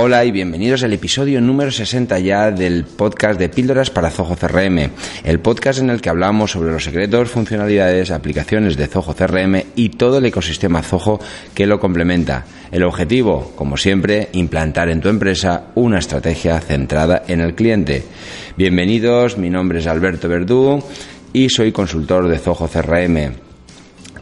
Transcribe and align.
Hola 0.00 0.24
y 0.24 0.30
bienvenidos 0.30 0.84
al 0.84 0.92
episodio 0.92 1.40
número 1.40 1.72
60 1.72 2.20
ya 2.20 2.52
del 2.52 2.84
podcast 2.84 3.36
de 3.36 3.48
Píldoras 3.48 3.90
para 3.90 4.12
Zoho 4.12 4.36
CRM, 4.36 4.92
el 5.24 5.40
podcast 5.40 5.80
en 5.80 5.90
el 5.90 6.00
que 6.00 6.08
hablamos 6.08 6.52
sobre 6.52 6.70
los 6.70 6.84
secretos, 6.84 7.28
funcionalidades, 7.30 8.12
aplicaciones 8.12 8.76
de 8.76 8.86
Zoho 8.86 9.12
CRM 9.12 9.60
y 9.74 9.88
todo 9.88 10.18
el 10.18 10.26
ecosistema 10.26 10.84
Zoho 10.84 11.18
que 11.52 11.66
lo 11.66 11.80
complementa. 11.80 12.46
El 12.70 12.84
objetivo, 12.84 13.52
como 13.56 13.76
siempre, 13.76 14.28
implantar 14.34 14.88
en 14.88 15.00
tu 15.00 15.08
empresa 15.08 15.72
una 15.74 15.98
estrategia 15.98 16.60
centrada 16.60 17.24
en 17.26 17.40
el 17.40 17.56
cliente. 17.56 18.04
Bienvenidos, 18.56 19.36
mi 19.36 19.50
nombre 19.50 19.80
es 19.80 19.88
Alberto 19.88 20.28
Verdú 20.28 20.80
y 21.32 21.48
soy 21.48 21.72
consultor 21.72 22.28
de 22.28 22.38
Zoho 22.38 22.68
CRM. 22.68 23.47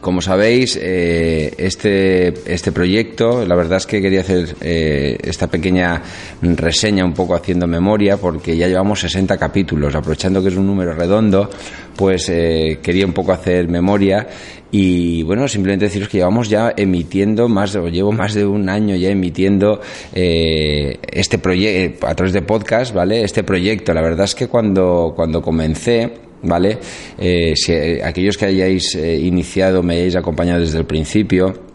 Como 0.07 0.21
sabéis, 0.21 0.79
eh, 0.81 1.53
este, 1.57 2.29
este 2.45 2.71
proyecto, 2.71 3.45
la 3.45 3.55
verdad 3.57 3.79
es 3.79 3.85
que 3.85 4.01
quería 4.01 4.21
hacer 4.21 4.55
eh, 4.61 5.17
esta 5.21 5.47
pequeña 5.47 6.01
reseña 6.41 7.03
un 7.03 7.11
poco 7.11 7.35
haciendo 7.35 7.67
memoria, 7.67 8.15
porque 8.15 8.55
ya 8.55 8.69
llevamos 8.69 9.01
60 9.01 9.35
capítulos, 9.35 9.93
aprovechando 9.95 10.41
que 10.41 10.47
es 10.47 10.55
un 10.55 10.65
número 10.65 10.93
redondo, 10.93 11.49
pues 11.97 12.29
eh, 12.29 12.79
quería 12.81 13.05
un 13.05 13.11
poco 13.11 13.33
hacer 13.33 13.67
memoria 13.67 14.25
y 14.71 15.23
bueno, 15.23 15.45
simplemente 15.49 15.87
deciros 15.87 16.07
que 16.07 16.19
llevamos 16.19 16.47
ya 16.47 16.73
emitiendo 16.77 17.49
más, 17.49 17.75
o 17.75 17.89
llevo 17.89 18.13
más 18.13 18.33
de 18.33 18.45
un 18.45 18.69
año 18.69 18.95
ya 18.95 19.09
emitiendo 19.09 19.81
este 20.13 21.37
proyecto 21.37 22.07
a 22.07 22.15
través 22.15 22.31
de 22.31 22.43
podcast, 22.43 22.93
¿vale? 22.93 23.23
Este 23.25 23.43
proyecto. 23.43 23.93
La 23.93 24.01
verdad 24.01 24.23
es 24.23 24.35
que 24.35 24.47
cuando, 24.47 25.11
cuando 25.17 25.41
comencé, 25.41 26.27
¿vale? 26.43 26.77
Eh, 27.17 27.53
si 27.55 27.73
eh, 27.73 28.01
aquellos 28.03 28.37
que 28.37 28.45
hayáis 28.45 28.95
eh, 28.95 29.17
iniciado, 29.17 29.83
me 29.83 29.95
hayáis 29.95 30.15
acompañado 30.15 30.61
desde 30.61 30.79
el 30.79 30.85
principio, 30.85 31.66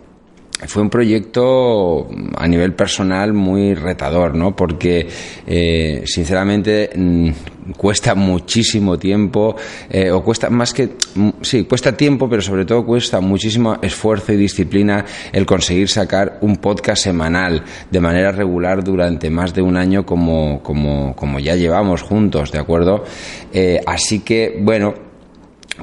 fue 0.66 0.82
un 0.82 0.90
proyecto 0.90 2.08
a 2.36 2.46
nivel 2.46 2.74
personal 2.74 3.32
muy 3.32 3.74
retador, 3.74 4.34
¿no? 4.34 4.54
Porque, 4.54 5.08
sinceramente, 6.04 6.90
mm, 6.94 7.30
cuesta 7.76 8.14
muchísimo 8.14 8.98
tiempo, 8.98 9.56
eh, 9.88 10.10
o 10.10 10.22
cuesta 10.22 10.50
más 10.50 10.72
que, 10.72 10.90
mm, 11.14 11.28
sí, 11.42 11.64
cuesta 11.64 11.96
tiempo, 11.96 12.28
pero 12.28 12.42
sobre 12.42 12.64
todo 12.64 12.84
cuesta 12.84 13.20
muchísimo 13.20 13.76
esfuerzo 13.82 14.32
y 14.32 14.36
disciplina 14.36 15.04
el 15.32 15.46
conseguir 15.46 15.88
sacar 15.88 16.38
un 16.40 16.56
podcast 16.56 17.04
semanal 17.04 17.62
de 17.90 18.00
manera 18.00 18.32
regular 18.32 18.82
durante 18.82 19.30
más 19.30 19.54
de 19.54 19.62
un 19.62 19.76
año 19.76 20.04
como, 20.04 20.62
como, 20.62 21.14
como 21.14 21.38
ya 21.38 21.54
llevamos 21.54 22.02
juntos, 22.02 22.52
¿de 22.52 22.58
acuerdo? 22.58 23.04
Eh, 23.52 23.80
así 23.86 24.20
que, 24.20 24.58
bueno, 24.60 25.11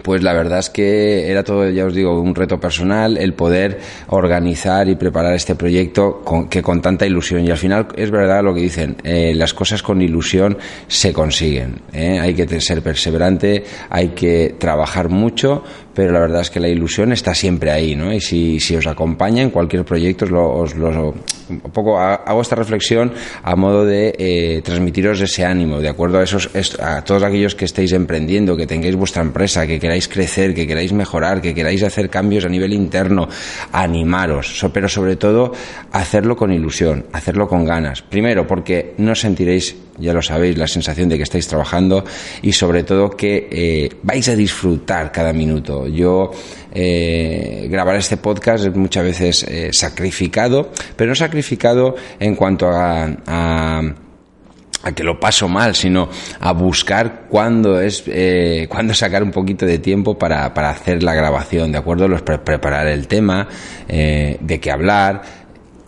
pues 0.01 0.23
la 0.23 0.33
verdad 0.33 0.59
es 0.59 0.69
que 0.69 1.29
era 1.29 1.43
todo, 1.43 1.69
ya 1.69 1.85
os 1.85 1.93
digo, 1.93 2.19
un 2.21 2.35
reto 2.35 2.59
personal 2.59 3.17
el 3.17 3.33
poder 3.33 3.79
organizar 4.07 4.87
y 4.89 4.95
preparar 4.95 5.33
este 5.33 5.55
proyecto 5.55 6.21
con, 6.23 6.49
que 6.49 6.61
con 6.61 6.81
tanta 6.81 7.05
ilusión. 7.05 7.45
Y 7.45 7.51
al 7.51 7.57
final 7.57 7.87
es 7.95 8.11
verdad 8.11 8.43
lo 8.43 8.53
que 8.53 8.61
dicen, 8.61 8.97
eh, 9.03 9.33
las 9.35 9.53
cosas 9.53 9.83
con 9.83 10.01
ilusión 10.01 10.57
se 10.87 11.13
consiguen. 11.13 11.81
¿eh? 11.93 12.19
Hay 12.19 12.33
que 12.33 12.61
ser 12.61 12.81
perseverante, 12.81 13.63
hay 13.89 14.09
que 14.09 14.55
trabajar 14.57 15.09
mucho, 15.09 15.63
pero 15.99 16.13
la 16.13 16.21
verdad 16.21 16.39
es 16.43 16.49
que 16.49 16.61
la 16.61 16.69
ilusión 16.69 17.11
está 17.11 17.35
siempre 17.35 17.71
ahí, 17.71 17.93
¿no? 17.93 18.13
Y 18.13 18.21
si, 18.21 18.61
si 18.61 18.73
os 18.73 18.87
acompaña 18.87 19.41
en 19.41 19.49
cualquier 19.49 19.83
proyecto, 19.83 20.23
os 20.33 20.73
lo, 20.73 21.13
un 21.49 21.59
poco 21.73 21.99
hago 21.99 22.41
esta 22.41 22.55
reflexión 22.55 23.11
a 23.43 23.53
modo 23.57 23.83
de 23.83 24.15
eh, 24.17 24.61
transmitiros 24.63 25.19
ese 25.19 25.43
ánimo, 25.43 25.81
de 25.81 25.89
acuerdo 25.89 26.19
a 26.19 26.23
esos, 26.23 26.49
a 26.79 27.03
todos 27.03 27.21
aquellos 27.23 27.53
que 27.53 27.65
estéis 27.65 27.91
emprendiendo, 27.91 28.55
que 28.55 28.65
tengáis 28.65 28.95
vuestra 28.95 29.21
empresa, 29.21 29.67
que 29.67 29.77
queráis 29.77 30.07
crecer, 30.07 30.53
que 30.53 30.65
queráis 30.65 30.93
mejorar, 30.93 31.41
que 31.41 31.53
queráis 31.53 31.83
hacer 31.83 32.09
cambios 32.09 32.45
a 32.45 32.47
nivel 32.49 32.71
interno, 32.71 33.27
animaros, 33.73 34.65
pero 34.73 34.87
sobre 34.87 35.17
todo 35.17 35.51
hacerlo 35.91 36.37
con 36.37 36.53
ilusión, 36.53 37.07
hacerlo 37.11 37.49
con 37.49 37.65
ganas. 37.65 38.03
Primero, 38.03 38.47
porque 38.47 38.93
no 38.99 39.15
sentiréis 39.15 39.75
ya 39.99 40.13
lo 40.13 40.21
sabéis, 40.21 40.57
la 40.57 40.67
sensación 40.67 41.09
de 41.09 41.17
que 41.17 41.23
estáis 41.23 41.47
trabajando 41.47 42.03
y 42.41 42.53
sobre 42.53 42.83
todo 42.83 43.09
que 43.09 43.47
eh, 43.51 43.89
vais 44.03 44.27
a 44.29 44.35
disfrutar 44.35 45.11
cada 45.11 45.33
minuto. 45.33 45.87
Yo 45.91 46.31
eh, 46.73 47.67
grabar 47.69 47.95
este 47.95 48.17
podcast 48.17 48.65
es 48.65 48.75
muchas 48.75 49.03
veces 49.03 49.43
eh, 49.43 49.69
sacrificado, 49.73 50.71
pero 50.95 51.09
no 51.09 51.15
sacrificado 51.15 51.95
en 52.19 52.35
cuanto 52.35 52.69
a, 52.69 53.05
a 53.25 54.91
que 54.93 55.03
lo 55.03 55.19
paso 55.19 55.47
mal, 55.47 55.75
sino 55.75 56.09
a 56.39 56.51
buscar 56.53 57.27
cuándo 57.29 57.81
es 57.81 58.03
eh, 58.07 58.67
cuándo 58.69 58.93
sacar 58.93 59.23
un 59.23 59.31
poquito 59.31 59.65
de 59.65 59.79
tiempo 59.79 60.17
para, 60.17 60.53
para 60.53 60.69
hacer 60.69 61.03
la 61.03 61.13
grabación, 61.13 61.71
¿de 61.71 61.77
acuerdo? 61.77 62.07
Los, 62.07 62.21
preparar 62.21 62.87
el 62.87 63.07
tema, 63.07 63.47
de 63.87 64.59
qué 64.61 64.71
hablar, 64.71 65.21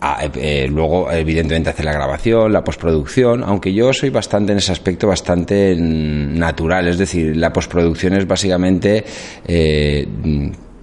eh, 0.02 0.30
eh, 0.34 0.68
luego, 0.68 1.10
evidentemente, 1.10 1.70
hacer 1.70 1.84
la 1.84 1.92
grabación, 1.92 2.52
la 2.52 2.64
postproducción, 2.64 3.44
aunque 3.44 3.72
yo 3.72 3.92
soy 3.92 4.10
bastante 4.10 4.52
en 4.52 4.58
ese 4.58 4.72
aspecto 4.72 5.06
bastante 5.06 5.76
natural, 5.76 6.88
es 6.88 6.98
decir, 6.98 7.36
la 7.36 7.52
postproducción 7.52 8.14
es 8.14 8.26
básicamente 8.26 9.04
eh, 9.46 10.06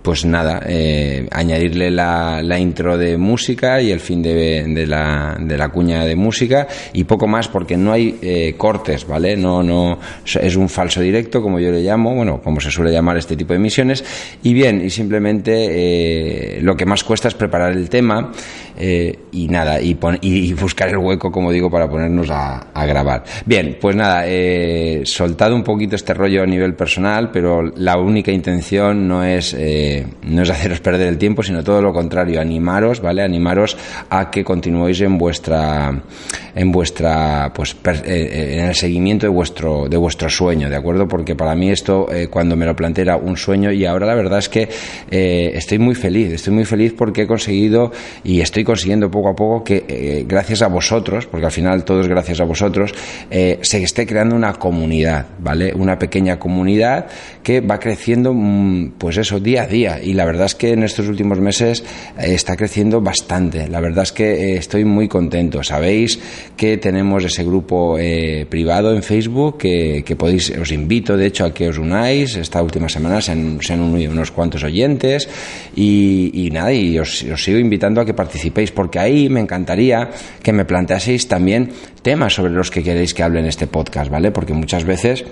pues 0.09 0.25
nada, 0.25 0.63
eh, 0.65 1.27
añadirle 1.29 1.91
la, 1.91 2.41
la, 2.41 2.57
intro 2.57 2.97
de 2.97 3.15
música 3.15 3.79
y 3.79 3.91
el 3.91 3.99
fin 3.99 4.23
de, 4.23 4.63
de, 4.67 4.87
la, 4.87 5.37
de, 5.39 5.55
la, 5.55 5.69
cuña 5.69 6.03
de 6.03 6.15
música 6.15 6.67
y 6.93 7.03
poco 7.03 7.27
más 7.27 7.47
porque 7.47 7.77
no 7.77 7.91
hay 7.91 8.17
eh, 8.23 8.55
cortes, 8.57 9.05
¿vale? 9.05 9.37
No, 9.37 9.61
no, 9.61 9.99
es 10.25 10.55
un 10.55 10.67
falso 10.67 10.99
directo, 11.01 11.43
como 11.43 11.59
yo 11.59 11.71
le 11.71 11.83
llamo, 11.83 12.15
bueno, 12.15 12.41
como 12.41 12.59
se 12.59 12.71
suele 12.71 12.91
llamar 12.91 13.17
este 13.17 13.35
tipo 13.35 13.53
de 13.53 13.57
emisiones. 13.57 14.03
Y 14.41 14.55
bien, 14.55 14.83
y 14.83 14.89
simplemente 14.89 15.67
eh, 16.57 16.59
lo 16.63 16.75
que 16.75 16.87
más 16.87 17.03
cuesta 17.03 17.27
es 17.27 17.35
preparar 17.35 17.73
el 17.73 17.87
tema 17.87 18.31
eh, 18.79 19.15
y 19.31 19.47
nada, 19.47 19.79
y, 19.79 19.95
y, 20.21 20.53
buscar 20.53 20.89
el 20.89 20.97
hueco, 20.97 21.31
como 21.31 21.51
digo, 21.51 21.69
para 21.69 21.87
ponernos 21.87 22.31
a, 22.31 22.71
a 22.73 22.85
grabar. 22.87 23.25
Bien, 23.45 23.77
pues 23.79 23.95
nada, 23.95 24.25
soltado 25.03 25.53
un 25.53 25.63
poquito 25.63 25.95
este 25.95 26.15
rollo 26.15 26.41
a 26.41 26.47
nivel 26.47 26.73
personal, 26.73 27.29
pero 27.29 27.61
la 27.61 27.99
única 27.99 28.31
intención 28.31 29.07
no 29.07 29.23
es... 29.23 29.55
No 30.23 30.43
es 30.43 30.49
haceros 30.49 30.79
perder 30.79 31.07
el 31.07 31.17
tiempo, 31.17 31.43
sino 31.43 31.63
todo 31.63 31.81
lo 31.81 31.93
contrario, 31.93 32.39
animaros, 32.39 33.01
¿vale? 33.01 33.21
Animaros 33.21 33.77
a 34.09 34.29
que 34.29 34.43
continuéis 34.43 35.01
en 35.01 35.17
vuestra, 35.17 36.01
en 36.55 36.71
vuestra, 36.71 37.51
pues, 37.53 37.75
eh, 37.83 38.01
eh, 38.05 38.59
en 38.59 38.65
el 38.65 38.75
seguimiento 38.75 39.25
de 39.25 39.31
vuestro, 39.31 39.87
de 39.87 39.97
vuestro 39.97 40.29
sueño, 40.29 40.69
¿de 40.69 40.75
acuerdo? 40.75 41.07
Porque 41.07 41.35
para 41.35 41.55
mí 41.55 41.69
esto, 41.71 42.11
eh, 42.11 42.27
cuando 42.27 42.55
me 42.55 42.65
lo 42.65 42.75
planteé 42.75 43.03
era 43.03 43.17
un 43.17 43.37
sueño 43.37 43.71
y 43.71 43.85
ahora 43.85 44.05
la 44.05 44.15
verdad 44.15 44.39
es 44.39 44.49
que 44.49 44.69
estoy 45.09 45.79
muy 45.79 45.95
feliz, 45.95 46.33
estoy 46.33 46.53
muy 46.53 46.65
feliz 46.65 46.93
porque 46.97 47.23
he 47.23 47.27
conseguido 47.27 47.91
y 48.23 48.41
estoy 48.41 48.63
consiguiendo 48.63 49.09
poco 49.09 49.29
a 49.29 49.35
poco 49.35 49.63
que 49.63 50.25
gracias 50.27 50.61
a 50.61 50.67
vosotros, 50.67 51.25
porque 51.25 51.45
al 51.45 51.51
final 51.51 51.83
todo 51.83 52.01
es 52.01 52.07
gracias 52.07 52.39
a 52.41 52.43
vosotros, 52.43 52.93
se 53.29 53.83
esté 53.83 54.05
creando 54.05 54.35
una 54.35 54.53
comunidad, 54.53 55.27
¿vale? 55.39 55.73
Una 55.73 55.97
pequeña 55.97 56.37
comunidad 56.37 57.07
que 57.43 57.61
va 57.61 57.79
creciendo, 57.79 58.33
mm, 58.33 58.93
pues 58.97 59.17
eso, 59.17 59.39
día 59.39 59.63
a 59.63 59.67
día 59.67 59.78
y 60.01 60.13
la 60.13 60.25
verdad 60.25 60.47
es 60.47 60.55
que 60.55 60.71
en 60.73 60.83
estos 60.83 61.07
últimos 61.07 61.39
meses 61.39 61.83
eh, 62.17 62.33
está 62.33 62.55
creciendo 62.55 63.01
bastante. 63.01 63.67
La 63.67 63.79
verdad 63.79 64.03
es 64.03 64.11
que 64.11 64.25
eh, 64.25 64.57
estoy 64.57 64.83
muy 64.85 65.07
contento. 65.07 65.63
Sabéis 65.63 66.19
que 66.57 66.77
tenemos 66.77 67.23
ese 67.23 67.43
grupo 67.43 67.97
eh, 67.99 68.45
privado 68.49 68.93
en 68.93 69.03
Facebook 69.03 69.57
que, 69.57 70.15
podéis, 70.17 70.51
os 70.51 70.71
invito 70.71 71.15
de 71.15 71.27
hecho 71.27 71.45
a 71.45 71.53
que 71.53 71.69
os 71.69 71.77
unáis. 71.77 72.35
Esta 72.35 72.61
última 72.61 72.89
semana 72.89 73.21
se 73.21 73.31
han, 73.31 73.81
unido 73.81 74.11
unos 74.11 74.31
cuantos 74.31 74.63
oyentes 74.63 75.29
y, 75.75 76.49
nada, 76.51 76.73
y 76.73 76.99
os, 76.99 77.23
os 77.23 77.43
sigo 77.43 77.59
invitando 77.59 78.01
a 78.01 78.05
que 78.05 78.13
participéis 78.13 78.71
porque 78.71 78.99
ahí 78.99 79.29
me 79.29 79.39
encantaría 79.39 80.09
que 80.43 80.51
me 80.51 80.65
planteaseis 80.65 81.27
también 81.27 81.69
temas 82.01 82.33
sobre 82.33 82.51
los 82.51 82.71
que 82.71 82.83
queréis 82.83 83.13
que 83.13 83.23
hable 83.23 83.39
en 83.39 83.45
este 83.45 83.67
podcast, 83.67 84.11
¿vale? 84.11 84.31
Porque 84.31 84.53
muchas 84.53 84.83
veces 84.83 85.25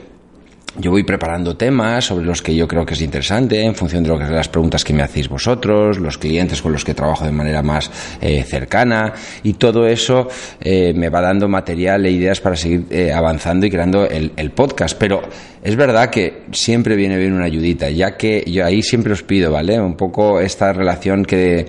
yo 0.79 0.91
voy 0.91 1.03
preparando 1.03 1.55
temas 1.55 2.05
sobre 2.05 2.25
los 2.25 2.41
que 2.41 2.55
yo 2.55 2.67
creo 2.67 2.85
que 2.85 2.93
es 2.93 3.01
interesante 3.01 3.63
en 3.63 3.73
función 3.73 4.03
de, 4.03 4.09
lo 4.09 4.19
que, 4.19 4.25
las 4.25 4.47
preguntas 4.47 4.83
que 4.83 4.93
me 4.93 5.01
hacéis 5.01 5.27
vosotros, 5.27 5.97
los 5.97 6.17
clientes 6.17 6.61
con 6.61 6.71
los 6.71 6.83
que 6.83 6.93
trabajo 6.93 7.25
de 7.25 7.31
manera 7.31 7.63
más 7.63 7.89
eh, 8.21 8.43
cercana 8.43 9.13
y 9.43 9.53
todo 9.53 9.87
eso 9.87 10.27
eh, 10.61 10.93
me 10.95 11.09
va 11.09 11.21
dando 11.21 11.47
material 11.47 12.05
e 12.05 12.11
ideas 12.11 12.41
para 12.41 12.55
seguir 12.55 12.85
eh, 12.91 13.11
avanzando 13.11 13.65
y 13.65 13.71
creando 13.71 14.07
el, 14.07 14.33
el, 14.35 14.51
podcast. 14.51 14.97
Pero 14.99 15.21
es 15.63 15.75
verdad 15.75 16.09
que 16.09 16.43
siempre 16.51 16.95
viene 16.95 17.17
bien 17.17 17.33
una 17.33 17.45
ayudita, 17.45 17.89
ya 17.89 18.15
que 18.15 18.43
yo 18.45 18.65
ahí 18.65 18.83
siempre 18.83 19.13
os 19.13 19.23
pido, 19.23 19.51
¿vale? 19.51 19.79
Un 19.79 19.95
poco 19.95 20.39
esta 20.39 20.73
relación 20.73 21.25
que, 21.25 21.65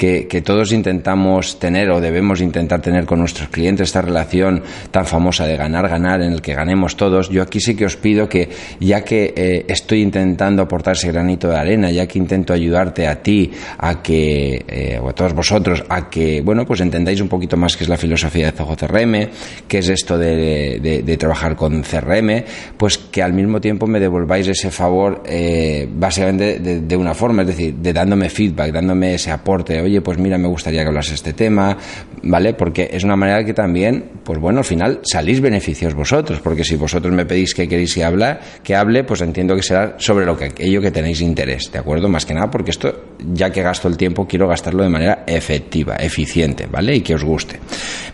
que, 0.00 0.40
todos 0.40 0.72
intentamos 0.72 1.58
tener 1.58 1.90
o 1.90 2.00
debemos 2.00 2.40
intentar 2.40 2.80
tener 2.80 3.04
con 3.04 3.18
nuestros 3.18 3.50
clientes, 3.50 3.90
esta 3.90 4.00
relación 4.00 4.62
tan 4.90 5.04
famosa 5.04 5.44
de 5.44 5.58
ganar, 5.58 5.90
ganar, 5.90 6.22
en 6.22 6.32
el 6.32 6.40
que 6.40 6.54
ganemos 6.54 6.96
todos, 6.96 7.28
yo 7.28 7.42
aquí 7.42 7.60
sí 7.60 7.76
que 7.76 7.84
os 7.84 7.96
pido 7.96 8.26
que, 8.26 8.48
ya 8.80 9.04
que 9.04 9.34
eh, 9.36 9.66
estoy 9.68 10.00
intentando 10.00 10.62
aportar 10.62 10.96
ese 10.96 11.12
granito 11.12 11.48
de 11.48 11.58
arena, 11.58 11.90
ya 11.90 12.06
que 12.06 12.18
intento 12.18 12.54
ayudarte 12.54 13.06
a 13.06 13.22
ti, 13.22 13.50
a 13.76 14.00
que, 14.00 14.64
eh, 14.66 14.98
o 15.02 15.10
a 15.10 15.12
todos 15.12 15.34
vosotros, 15.34 15.84
a 15.90 16.08
que, 16.08 16.40
bueno, 16.40 16.64
pues 16.64 16.80
entendáis 16.80 17.20
un 17.20 17.28
poquito 17.28 17.58
más 17.58 17.76
qué 17.76 17.84
es 17.84 17.90
la 17.90 17.98
filosofía 17.98 18.46
de 18.46 18.52
Zoho 18.52 18.76
CRM, 18.76 19.28
qué 19.68 19.78
es 19.78 19.88
esto 19.90 20.16
de, 20.16 21.16
trabajar 21.18 21.56
con 21.56 21.82
CRM, 21.82 22.42
pues 22.78 22.96
que 22.96 23.22
al 23.22 23.34
mismo 23.34 23.60
tiempo 23.60 23.86
me 23.86 24.00
devolváis 24.00 24.48
ese 24.48 24.70
favor, 24.70 25.22
eh, 25.26 25.86
básicamente 25.92 26.58
de, 26.58 26.80
de, 26.80 26.96
una 26.96 27.12
forma, 27.12 27.42
es 27.42 27.48
decir, 27.48 27.74
de 27.74 27.92
dándome 27.92 28.30
feedback, 28.30 28.72
dándome 28.72 29.16
ese 29.16 29.30
aporte, 29.30 29.78
oye, 29.82 29.89
pues 29.98 30.18
mira, 30.18 30.38
me 30.38 30.46
gustaría 30.46 30.82
que 30.82 30.88
hablas 30.88 31.10
este 31.10 31.32
tema, 31.32 31.76
¿vale? 32.22 32.54
Porque 32.54 32.88
es 32.92 33.02
una 33.02 33.16
manera 33.16 33.44
que 33.44 33.52
también, 33.52 34.04
pues 34.22 34.38
bueno, 34.38 34.60
al 34.60 34.64
final 34.64 35.00
salís 35.02 35.40
beneficios 35.40 35.94
vosotros, 35.94 36.40
porque 36.40 36.62
si 36.62 36.76
vosotros 36.76 37.12
me 37.12 37.26
pedís 37.26 37.54
que 37.54 37.66
queréis 37.66 37.94
que, 37.94 38.04
habla, 38.04 38.38
que 38.62 38.76
hable, 38.76 39.02
pues 39.02 39.20
entiendo 39.22 39.56
que 39.56 39.62
será 39.62 39.96
sobre 39.98 40.24
lo 40.24 40.36
que 40.36 40.44
aquello 40.44 40.80
que 40.80 40.92
tenéis 40.92 41.20
interés, 41.20 41.72
¿de 41.72 41.78
acuerdo? 41.78 42.08
Más 42.08 42.24
que 42.24 42.34
nada 42.34 42.50
porque 42.50 42.70
esto, 42.70 43.16
ya 43.32 43.50
que 43.50 43.62
gasto 43.62 43.88
el 43.88 43.96
tiempo, 43.96 44.28
quiero 44.28 44.46
gastarlo 44.46 44.84
de 44.84 44.90
manera 44.90 45.24
efectiva, 45.26 45.96
eficiente, 45.96 46.66
¿vale? 46.70 46.94
Y 46.94 47.00
que 47.00 47.14
os 47.14 47.24
guste. 47.24 47.58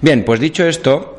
Bien, 0.01 0.25
pues 0.25 0.41
dicho 0.41 0.65
esto, 0.65 1.16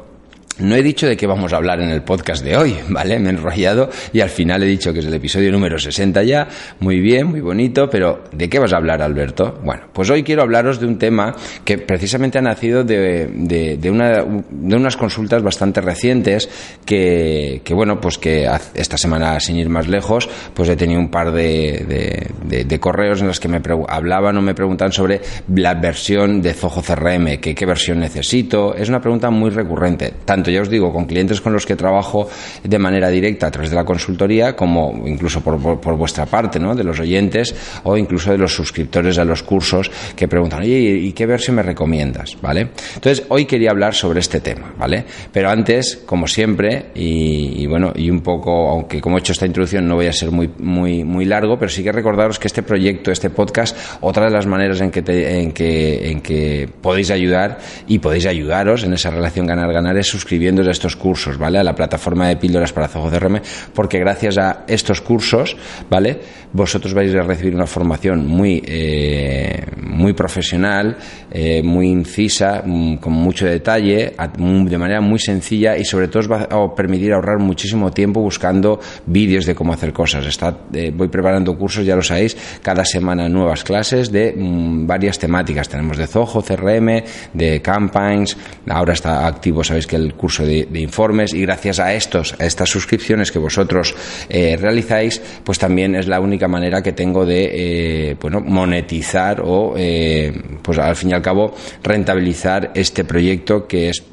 no 0.60 0.76
he 0.76 0.82
dicho 0.82 1.08
de 1.08 1.16
qué 1.16 1.28
vamos 1.28 1.54
a 1.54 1.58
hablar 1.58 1.80
en 1.82 1.90
el 1.90 2.04
podcast 2.04 2.44
de 2.44 2.58
hoy, 2.58 2.76
¿vale? 2.90 3.20
Me 3.20 3.30
he 3.30 3.34
enrollado 3.34 3.90
y 4.14 4.22
al 4.22 4.30
final 4.30 4.64
he 4.64 4.66
dicho 4.66 4.94
que 4.94 5.00
es 5.00 5.06
el 5.06 5.14
episodio 5.14 5.52
número 5.52 5.78
60 5.78 6.24
ya. 6.24 6.48
Muy 6.80 7.00
bien, 7.00 7.28
muy 7.28 7.42
bonito, 7.42 7.90
pero 7.90 8.24
¿de 8.32 8.50
qué 8.50 8.60
vas 8.60 8.74
a 8.74 8.78
hablar, 8.78 9.02
Alberto? 9.02 9.60
Bueno, 9.64 9.84
pues 9.94 10.10
hoy 10.10 10.24
quiero 10.24 10.42
hablaros 10.42 10.80
de 10.80 10.88
un 10.88 10.98
tema 10.98 11.36
que 11.64 11.78
precisamente 11.78 12.38
ha 12.38 12.42
nacido 12.42 12.84
de, 12.84 13.28
de, 13.28 13.92
una, 13.92 14.24
de 14.50 14.76
unas 14.76 14.98
consultas 14.98 15.44
bastante 15.44 15.82
recientes 15.82 16.50
que, 16.86 17.62
bueno, 17.74 18.00
pues 18.00 18.18
que 18.18 18.50
esta 18.74 18.98
semana, 18.98 19.40
sin 19.40 19.58
ir 19.58 19.70
más 19.70 19.88
lejos, 19.88 20.30
pues 20.54 20.70
he 20.70 20.76
tenido 20.76 21.00
un 21.00 21.10
par 21.10 21.32
de, 21.32 22.28
de 22.46 22.80
correos 22.80 23.22
en 23.22 23.28
los 23.28 23.40
que 23.40 23.48
me 23.48 23.62
hablaban 23.88 24.38
o 24.38 24.42
me 24.42 24.54
preguntan 24.54 24.92
sobre 24.92 25.22
la 25.54 25.76
versión 25.76 26.42
de 26.42 26.54
Zoho 26.54 26.82
CRM, 26.82 27.38
que 27.40 27.54
qué 27.54 27.66
versión 27.66 28.00
necesito. 28.00 28.76
Es 28.76 28.90
una 28.90 29.00
pregunta 29.00 29.30
muy 29.30 29.50
recurrente, 29.50 30.14
tanto 30.26 30.47
ya 30.52 30.62
os 30.62 30.70
digo, 30.70 30.92
con 30.92 31.06
clientes 31.06 31.42
con 31.42 31.54
los 31.54 31.66
que 31.66 31.76
trabajo 31.76 32.30
de 32.64 32.80
manera 32.80 33.10
directa 33.10 33.48
a 33.48 33.52
través 33.52 33.70
de 33.70 33.76
la 33.76 33.86
consultoría, 33.86 34.56
como 34.56 35.04
incluso 35.06 35.42
por, 35.42 35.58
vuestra 35.98 36.26
parte, 36.26 36.60
¿no? 36.60 36.76
De 36.76 36.84
los 36.84 37.00
oyentes 37.00 37.56
o 37.84 37.98
incluso 37.98 38.32
de 38.32 38.38
los 38.38 38.54
suscriptores 38.54 39.18
a 39.18 39.26
los 39.26 39.44
cursos 39.44 39.92
que 40.16 40.28
preguntan, 40.28 40.62
oye, 40.62 40.78
¿y 40.78 41.12
qué 41.14 41.26
versión 41.26 41.56
me 41.56 41.64
recomiendas? 41.64 42.38
¿Vale? 42.42 42.70
Entonces, 42.96 43.26
hoy 43.30 43.46
quería 43.46 43.72
hablar 43.72 43.94
sobre 43.94 44.20
este 44.20 44.40
tema, 44.40 44.74
¿vale? 44.78 45.06
Pero 45.32 45.50
antes, 45.50 46.04
como 46.06 46.28
siempre, 46.28 46.88
y, 46.96 47.66
bueno, 47.68 47.94
y 47.96 48.10
un 48.10 48.22
poco, 48.22 48.70
aunque 48.70 49.02
como 49.02 49.18
he 49.18 49.20
hecho 49.20 49.34
esta 49.34 49.46
introducción 49.46 49.88
no 49.88 49.96
voy 49.96 50.08
a 50.08 50.14
ser 50.14 50.32
muy, 50.32 50.50
muy, 50.60 51.04
muy 51.04 51.26
largo, 51.26 51.58
pero 51.58 51.70
sí 51.70 51.84
que 51.84 51.92
recordaros 51.92 52.40
que 52.40 52.48
este 52.48 52.64
proyecto, 52.64 53.12
este 53.12 53.30
podcast, 53.30 53.78
otra 54.02 54.26
de 54.26 54.32
las 54.32 54.46
maneras 54.46 54.82
en 54.82 54.92
que, 54.92 55.00
en 55.42 55.52
que, 55.52 56.12
en 56.12 56.22
que 56.22 56.70
podéis 56.82 57.12
ayudar 57.12 57.60
y 57.88 58.00
podéis 58.00 58.26
ayudaros 58.26 58.84
en 58.84 58.94
esa 58.94 59.10
relación 59.10 59.48
ganar-ganar 59.48 59.98
es 59.98 60.08
suscribir 60.38 60.68
a 60.68 60.72
estos 60.72 60.96
cursos, 60.96 61.38
¿vale? 61.38 61.58
A 61.58 61.64
la 61.64 61.74
plataforma 61.74 62.28
de 62.28 62.38
píldoras 62.38 62.72
para 62.72 62.88
CRM, 62.88 63.42
porque 63.74 64.00
gracias 64.00 64.38
a 64.38 64.66
estos 64.68 65.02
cursos, 65.02 65.56
¿vale? 65.90 66.20
Vosotros 66.54 66.94
vais 66.94 67.14
a 67.16 67.24
recibir 67.24 67.56
una 67.56 67.66
formación 67.66 68.26
muy, 68.26 68.64
eh, 68.66 69.66
muy 69.78 70.14
profesional, 70.14 70.98
eh, 71.30 71.62
muy 71.62 71.88
incisa, 71.90 72.64
mm, 72.66 72.98
con 72.98 73.14
mucho 73.14 73.46
detalle, 73.46 74.14
de 74.38 74.78
manera 74.78 75.02
muy 75.02 75.20
sencilla 75.20 75.78
y 75.78 75.84
sobre 75.84 76.08
todo 76.08 76.22
os 76.22 76.32
va 76.32 76.48
a 76.50 76.76
permitir 76.76 77.12
ahorrar 77.12 77.40
muchísimo 77.40 77.92
tiempo 77.92 78.22
buscando 78.22 78.80
vídeos 79.06 79.46
de 79.46 79.54
cómo 79.54 79.74
hacer 79.74 79.92
cosas. 79.92 80.26
Está, 80.26 80.58
eh, 80.74 80.92
voy 80.96 81.10
preparando 81.10 81.58
cursos, 81.58 81.86
ya 81.86 81.96
lo 81.96 82.02
sabéis, 82.02 82.38
cada 82.62 82.86
semana 82.86 83.28
nuevas 83.28 83.64
clases 83.64 84.12
de 84.12 84.34
mm, 84.38 84.88
varias 84.88 85.20
temáticas. 85.20 85.68
Tenemos 85.68 85.98
de 85.98 86.08
Zoho, 86.08 86.42
CRM, 86.42 87.04
de 87.34 87.62
campaigns, 87.62 88.38
ahora 88.70 88.94
está 88.94 89.28
activo, 89.28 89.64
sabéis 89.64 89.88
que 89.88 89.98
el 89.98 90.14
curso 90.14 90.46
de, 90.46 90.68
informes 90.78 91.34
y 91.34 91.42
gracias 91.42 91.80
a 91.80 91.94
estos, 91.94 92.36
a 92.40 92.46
estas 92.46 92.70
suscripciones 92.70 93.32
que 93.32 93.40
vosotros 93.40 93.96
eh, 94.30 94.56
realizáis, 94.58 95.22
pues 95.44 95.60
también 95.60 95.96
es 95.96 96.08
la 96.08 96.20
única 96.20 96.48
manera 96.48 96.82
que 96.82 96.94
tengo 96.94 97.26
de 97.26 98.16
bueno, 98.22 98.40
monetizar 98.40 99.42
o, 99.44 99.74
pues 99.74 100.78
al 100.78 100.96
fin 100.96 101.10
y 101.10 101.14
al 101.14 101.22
cabo, 101.28 101.54
rentabilizar 101.84 102.72
este 102.76 103.04
proyecto 103.04 103.68
que 103.68 103.90
es 103.90 104.04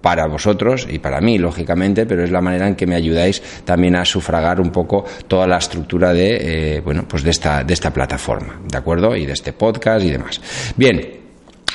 para 0.00 0.26
vosotros 0.26 0.86
y 0.90 0.98
para 0.98 1.20
mí, 1.20 1.38
lógicamente, 1.38 2.06
pero 2.06 2.24
es 2.24 2.30
la 2.30 2.40
manera 2.40 2.66
en 2.66 2.74
que 2.74 2.86
me 2.86 2.94
ayudáis 2.94 3.42
también 3.64 3.96
a 3.96 4.04
sufragar 4.04 4.60
un 4.60 4.70
poco 4.70 5.04
toda 5.28 5.46
la 5.46 5.58
estructura 5.58 6.12
de, 6.12 6.80
bueno, 6.84 7.04
pues 7.06 7.22
de 7.22 7.30
esta, 7.30 7.64
de 7.64 7.74
esta 7.74 7.92
plataforma, 7.92 8.60
¿de 8.66 8.78
acuerdo? 8.78 9.14
Y 9.14 9.26
de 9.26 9.34
este 9.34 9.52
podcast 9.52 10.04
y 10.04 10.10
demás. 10.10 10.40
Bien, 10.76 11.19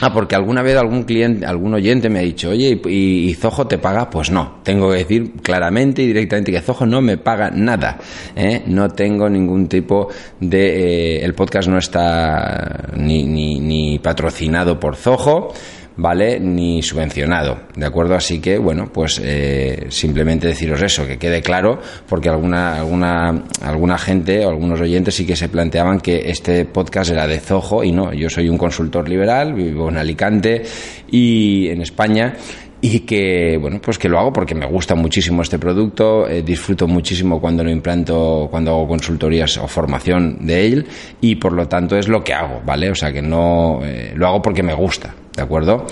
Ah, 0.01 0.11
porque 0.13 0.35
alguna 0.35 0.61
vez 0.61 0.75
algún 0.75 1.03
cliente, 1.03 1.45
algún 1.45 1.73
oyente 1.73 2.09
me 2.09 2.19
ha 2.19 2.21
dicho, 2.21 2.49
oye, 2.49 2.81
¿y, 2.85 3.33
Zoho 3.35 3.65
te 3.65 3.77
paga? 3.77 4.09
Pues 4.09 4.29
no. 4.29 4.59
Tengo 4.63 4.91
que 4.91 4.97
decir 4.97 5.31
claramente 5.41 6.01
y 6.01 6.07
directamente 6.07 6.51
que 6.51 6.61
Zoho 6.61 6.85
no 6.85 7.01
me 7.01 7.17
paga 7.17 7.49
nada. 7.49 7.97
¿eh? 8.35 8.63
No 8.67 8.89
tengo 8.89 9.29
ningún 9.29 9.67
tipo 9.67 10.09
de. 10.39 11.15
Eh, 11.15 11.23
el 11.25 11.33
podcast 11.33 11.69
no 11.69 11.77
está 11.77 12.89
ni, 12.95 13.23
ni, 13.23 13.59
ni 13.59 13.99
patrocinado 13.99 14.79
por 14.79 14.95
Zoho. 14.95 15.53
¿Vale? 15.97 16.39
Ni 16.39 16.81
subvencionado, 16.81 17.59
¿de 17.75 17.85
acuerdo? 17.85 18.15
Así 18.15 18.39
que, 18.39 18.57
bueno, 18.57 18.89
pues 18.91 19.21
eh, 19.23 19.87
simplemente 19.89 20.47
deciros 20.47 20.81
eso, 20.81 21.05
que 21.07 21.17
quede 21.17 21.41
claro, 21.41 21.79
porque 22.07 22.29
alguna, 22.29 22.77
alguna, 22.77 23.43
alguna 23.61 23.97
gente 23.97 24.45
o 24.45 24.49
algunos 24.49 24.81
oyentes 24.81 25.15
sí 25.15 25.25
que 25.25 25.35
se 25.35 25.49
planteaban 25.49 25.99
que 25.99 26.29
este 26.29 26.65
podcast 26.65 27.11
era 27.11 27.27
de 27.27 27.39
Zoho 27.39 27.83
y 27.83 27.91
no, 27.91 28.13
yo 28.13 28.29
soy 28.29 28.49
un 28.49 28.57
consultor 28.57 29.07
liberal, 29.07 29.53
vivo 29.53 29.89
en 29.89 29.97
Alicante 29.97 30.63
y 31.09 31.67
en 31.69 31.81
España 31.81 32.33
y 32.81 32.99
que 32.99 33.57
bueno 33.59 33.79
pues 33.81 33.97
que 33.97 34.09
lo 34.09 34.19
hago 34.19 34.31
porque 34.31 34.53
me 34.53 34.67
gusta 34.67 34.93
muchísimo 34.93 35.41
este 35.41 35.57
producto 35.57 36.27
eh, 36.27 36.43
disfruto 36.43 36.87
muchísimo 36.87 37.39
cuando 37.39 37.63
lo 37.63 37.71
implanto 37.71 38.47
cuando 38.51 38.71
hago 38.71 38.87
consultorías 38.87 39.57
o 39.57 39.67
formación 39.67 40.45
de 40.45 40.67
él 40.67 40.87
y 41.21 41.35
por 41.35 41.53
lo 41.53 41.67
tanto 41.67 41.97
es 41.97 42.07
lo 42.07 42.23
que 42.23 42.33
hago 42.33 42.61
vale 42.65 42.91
o 42.91 42.95
sea 42.95 43.11
que 43.11 43.21
no 43.21 43.79
eh, 43.83 44.13
lo 44.15 44.27
hago 44.27 44.41
porque 44.41 44.61
me 44.61 44.73
gusta 44.73 45.15
de 45.35 45.41
acuerdo 45.41 45.85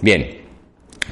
bien 0.00 0.38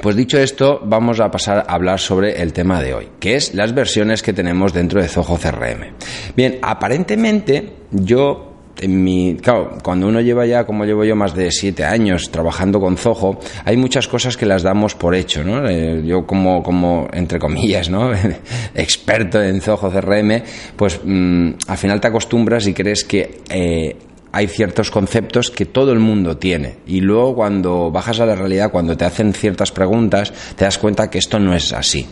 pues 0.01 0.15
dicho 0.15 0.39
esto, 0.39 0.81
vamos 0.85 1.21
a 1.21 1.31
pasar 1.31 1.65
a 1.67 1.73
hablar 1.73 1.99
sobre 1.99 2.43
el 2.43 2.53
tema 2.53 2.83
de 2.83 2.93
hoy, 2.93 3.09
que 3.19 3.37
es 3.37 3.55
las 3.55 3.75
versiones 3.75 4.23
que 4.23 4.35
tenemos 4.35 4.75
dentro 4.75 5.01
de 5.01 5.09
Zoho 5.09 5.39
CRM. 5.39 5.95
Bien, 6.37 6.59
aparentemente 6.61 7.73
yo 7.91 8.57
en 8.79 9.03
mi, 9.03 9.37
claro, 9.41 9.79
cuando 9.83 10.07
uno 10.07 10.21
lleva 10.21 10.45
ya, 10.45 10.65
como 10.65 10.85
llevo 10.85 11.05
yo, 11.05 11.17
más 11.17 11.35
de 11.35 11.51
siete 11.51 11.85
años 11.85 12.31
trabajando 12.31 12.79
con 12.79 12.99
Zoho, 12.99 13.39
hay 13.65 13.79
muchas 13.79 14.07
cosas 14.07 14.37
que 14.37 14.45
las 14.45 14.63
damos 14.63 14.95
por 14.95 15.15
hecho, 15.15 15.43
¿no? 15.43 15.67
Eh, 15.67 16.03
yo 16.05 16.27
como, 16.27 16.63
como, 16.63 17.09
entre 17.13 17.39
comillas, 17.39 17.89
¿no? 17.89 18.13
Experto 18.75 19.43
en 19.43 19.63
Zoho 19.63 19.91
CRM, 19.91 20.43
pues 20.77 21.01
mm, 21.03 21.51
al 21.69 21.79
final 21.79 22.01
te 22.01 22.09
acostumbras 22.09 22.67
y 22.67 22.75
crees 22.75 23.05
que 23.05 23.41
eh, 23.49 23.97
hay 24.37 24.49
ciertos 24.49 24.91
conceptos 24.91 25.51
que 25.51 25.65
todo 25.65 25.93
el 25.93 25.99
mundo 25.99 26.37
tiene 26.37 26.75
y 26.87 27.01
luego 27.01 27.35
cuando 27.35 27.91
bajas 27.91 28.21
a 28.21 28.27
la 28.27 28.35
realidad, 28.35 28.71
cuando 28.71 28.95
te 28.95 29.07
hacen 29.07 29.33
ciertas 29.33 29.73
preguntas, 29.73 30.31
te 30.55 30.67
das 30.67 30.77
cuenta 30.77 31.09
que 31.09 31.17
esto 31.17 31.39
no 31.39 31.55
es 31.55 31.73
así. 31.73 32.07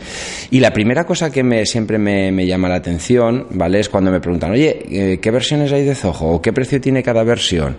Y 0.49 0.59
la 0.59 0.73
primera 0.73 1.05
cosa 1.05 1.31
que 1.31 1.43
me, 1.43 1.67
siempre 1.67 1.99
me, 1.99 2.47
llama 2.47 2.67
la 2.67 2.75
atención, 2.75 3.45
¿vale? 3.51 3.79
Es 3.79 3.89
cuando 3.89 4.09
me 4.09 4.21
preguntan, 4.21 4.49
oye, 4.49 4.85
eh, 4.89 5.19
¿qué 5.19 5.29
versiones 5.29 5.71
hay 5.71 5.83
de 5.83 5.93
Zoho? 5.93 6.31
¿O 6.31 6.41
qué 6.41 6.51
precio 6.51 6.81
tiene 6.81 7.03
cada 7.03 7.23
versión? 7.23 7.77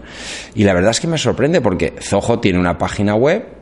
Y 0.55 0.63
la 0.63 0.75
verdad 0.75 0.93
es 0.93 1.01
que 1.01 1.09
me 1.09 1.19
sorprende 1.19 1.61
porque 1.61 1.95
Zoho 2.01 2.39
tiene 2.39 2.61
una 2.61 2.79
página 2.79 3.17
web 3.17 3.56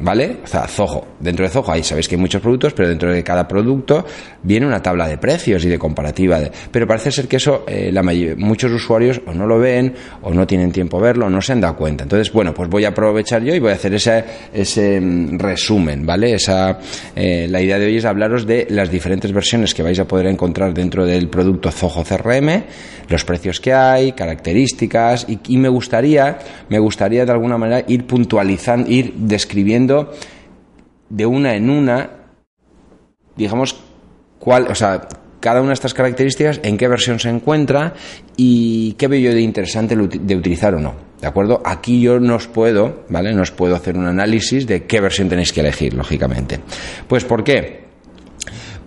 ¿vale? 0.00 0.38
O 0.44 0.46
sea, 0.46 0.66
Zoho. 0.66 1.06
Dentro 1.20 1.44
de 1.44 1.50
Zoho 1.50 1.72
ahí 1.72 1.82
sabéis 1.82 2.08
que 2.08 2.14
hay 2.14 2.20
muchos 2.20 2.40
productos, 2.40 2.72
pero 2.72 2.88
dentro 2.88 3.12
de 3.12 3.22
cada 3.22 3.46
producto 3.46 4.04
viene 4.42 4.66
una 4.66 4.82
tabla 4.82 5.08
de 5.08 5.18
precios 5.18 5.64
y 5.64 5.68
de 5.68 5.78
comparativa. 5.78 6.38
pero 6.70 6.86
parece 6.86 7.10
ser 7.10 7.28
que 7.28 7.36
eso 7.36 7.64
eh, 7.66 7.90
la 7.92 8.02
muchos 8.36 8.72
usuarios 8.72 9.20
o 9.26 9.32
no 9.32 9.46
lo 9.46 9.58
ven, 9.58 9.94
o 10.22 10.32
no 10.32 10.46
tienen 10.46 10.72
tiempo 10.72 10.98
a 10.98 11.02
verlo, 11.02 11.26
o 11.26 11.30
no 11.30 11.42
se 11.42 11.52
han 11.52 11.60
dado 11.60 11.76
cuenta. 11.76 12.04
Entonces, 12.04 12.32
bueno, 12.32 12.54
pues 12.54 12.68
voy 12.68 12.84
a 12.84 12.88
aprovechar 12.88 13.42
yo 13.42 13.54
y 13.54 13.58
voy 13.58 13.70
a 13.70 13.74
hacer 13.74 13.94
ese, 13.94 14.24
ese 14.52 15.00
mm, 15.00 15.38
resumen, 15.38 16.06
¿vale? 16.06 16.34
Esa, 16.34 16.78
eh, 17.14 17.46
la 17.50 17.60
idea 17.60 17.78
de 17.78 17.86
hoy 17.86 17.96
es 17.98 18.04
hablaros 18.04 18.46
de 18.46 18.66
las 18.70 18.90
diferentes 18.90 19.32
versiones 19.32 19.74
que 19.74 19.82
vais 19.82 19.98
a 19.98 20.06
poder 20.06 20.26
encontrar 20.26 20.72
dentro 20.72 21.04
del 21.04 21.28
producto 21.28 21.70
Zoho 21.70 22.02
CRM, 22.04 22.62
los 23.08 23.24
precios 23.24 23.60
que 23.60 23.72
hay, 23.72 24.12
características, 24.12 25.26
y, 25.28 25.56
me 25.58 25.68
gustaría, 25.68 26.38
me 26.68 26.78
gustaría 26.78 27.26
de 27.26 27.32
alguna 27.32 27.58
manera 27.58 27.84
ir 27.88 28.06
puntualizando, 28.06 28.88
ir 28.90 29.12
describiendo 29.14 29.47
de 31.08 31.26
una 31.26 31.54
en 31.54 31.70
una, 31.70 32.10
digamos, 33.36 33.80
cuál, 34.38 34.68
o 34.68 34.74
sea, 34.74 35.08
cada 35.40 35.60
una 35.60 35.68
de 35.68 35.74
estas 35.74 35.94
características, 35.94 36.60
en 36.62 36.76
qué 36.76 36.88
versión 36.88 37.18
se 37.18 37.28
encuentra 37.28 37.94
y 38.36 38.92
qué 38.94 39.08
veo 39.08 39.20
yo 39.20 39.34
de 39.34 39.40
interesante 39.40 39.96
de 39.96 40.36
utilizar 40.36 40.74
o 40.74 40.80
no. 40.80 40.94
¿De 41.20 41.26
acuerdo? 41.26 41.60
Aquí 41.64 42.00
yo 42.00 42.20
no 42.20 42.36
os 42.36 42.46
puedo, 42.46 43.04
¿vale? 43.08 43.32
No 43.34 43.42
os 43.42 43.50
puedo 43.50 43.74
hacer 43.74 43.96
un 43.96 44.06
análisis 44.06 44.66
de 44.66 44.84
qué 44.84 45.00
versión 45.00 45.28
tenéis 45.28 45.52
que 45.52 45.60
elegir, 45.60 45.94
lógicamente. 45.94 46.60
Pues, 47.08 47.24
¿por 47.24 47.42
qué? 47.42 47.87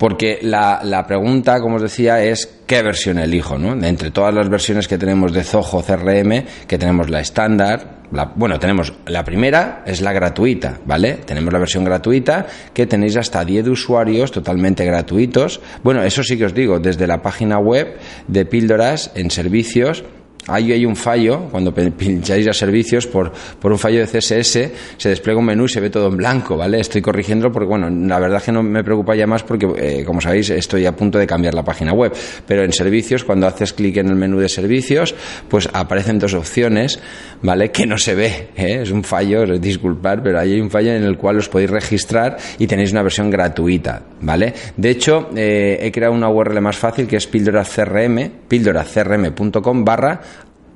Porque 0.02 0.40
la, 0.42 1.06
pregunta, 1.08 1.62
como 1.62 1.76
os 1.76 1.84
decía, 1.84 2.24
es 2.24 2.64
qué 2.66 2.82
versión 2.82 3.20
elijo, 3.20 3.60
¿no? 3.60 3.74
Entre 3.86 4.10
todas 4.10 4.34
las 4.34 4.50
versiones 4.50 4.88
que 4.88 4.98
tenemos 4.98 5.32
de 5.32 5.44
Zoho 5.44 5.84
CRM, 5.84 6.44
que 6.66 6.80
tenemos 6.80 7.12
la 7.12 7.20
estándar, 7.20 8.02
bueno, 8.36 8.58
tenemos 8.58 8.94
la 9.06 9.24
primera, 9.24 9.84
es 9.86 10.02
la 10.02 10.12
gratuita, 10.12 10.80
¿vale? 10.88 11.20
Tenemos 11.24 11.54
la 11.54 11.60
versión 11.60 11.84
gratuita 11.84 12.48
que 12.74 12.88
tenéis 12.88 13.16
hasta 13.16 13.46
10 13.46 13.68
usuarios 13.68 14.32
totalmente 14.32 14.84
gratuitos. 14.86 15.62
Bueno, 15.84 16.02
eso 16.02 16.24
sí 16.24 16.36
que 16.36 16.46
os 16.46 16.56
digo, 16.56 16.80
desde 16.80 17.06
la 17.06 17.22
página 17.22 17.60
web 17.60 18.00
de 18.28 18.46
Píldoras 18.46 19.12
en 19.14 19.30
servicios 19.30 20.04
Ahí 20.48 20.72
hay 20.72 20.86
un 20.86 20.96
fallo, 20.96 21.50
cuando 21.52 21.72
pincháis 21.72 22.48
a 22.48 22.54
servicios, 22.54 23.06
por, 23.06 23.32
por 23.60 23.72
un 23.72 23.78
fallo 23.78 24.00
de 24.00 24.08
CSS, 24.08 24.72
se 24.98 25.10
despliega 25.10 25.40
un 25.40 25.46
menú 25.46 25.66
y 25.66 25.70
se 25.70 25.80
ve 25.80 25.92
todo 25.92 26.08
en 26.08 26.18
blanco, 26.18 26.58
¿vale? 26.58 26.80
Estoy 26.80 27.02
corrigiéndolo 27.02 27.52
porque, 27.52 27.68
bueno, 27.68 27.90
la 27.90 28.20
verdad 28.20 28.38
es 28.38 28.44
que 28.46 28.52
no 28.52 28.64
me 28.64 28.84
preocupa 28.84 29.16
ya 29.16 29.28
más 29.28 29.44
porque, 29.44 29.68
eh, 29.78 30.04
como 30.04 30.20
sabéis, 30.20 30.50
estoy 30.50 30.88
a 30.88 30.96
punto 30.96 31.20
de 31.20 31.28
cambiar 31.28 31.54
la 31.54 31.64
página 31.64 31.94
web. 31.94 32.14
Pero 32.48 32.64
en 32.64 32.74
servicios, 32.74 33.24
cuando 33.24 33.46
haces 33.46 33.74
clic 33.74 33.98
en 33.98 34.08
el 34.08 34.16
menú 34.16 34.40
de 34.40 34.50
servicios, 34.50 35.14
pues 35.48 35.70
aparecen 35.72 36.18
dos 36.18 36.34
opciones, 36.34 37.00
¿vale? 37.44 37.70
Que 37.70 37.86
no 37.86 38.00
se 38.00 38.16
ve, 38.16 38.50
¿eh? 38.56 38.80
Es 38.82 38.90
un 38.90 39.04
fallo, 39.04 39.46
disculpar, 39.60 40.24
pero 40.24 40.40
ahí 40.40 40.54
hay 40.54 40.62
un 40.62 40.72
fallo 40.72 40.92
en 40.92 41.04
el 41.04 41.18
cual 41.18 41.38
os 41.38 41.50
podéis 41.50 41.70
registrar 41.70 42.38
y 42.58 42.66
tenéis 42.66 42.92
una 42.92 43.04
versión 43.04 43.30
gratuita, 43.30 44.02
¿vale? 44.22 44.54
De 44.76 44.90
hecho, 44.90 45.30
eh, 45.36 45.78
he 45.82 45.92
creado 45.92 46.14
una 46.14 46.30
URL 46.30 46.60
más 46.62 46.78
fácil 46.78 47.06
que 47.08 47.18
es 47.18 47.28
píldoracrm, 47.28 48.32
píldoracrm.com 48.48 49.86
barra 49.86 50.22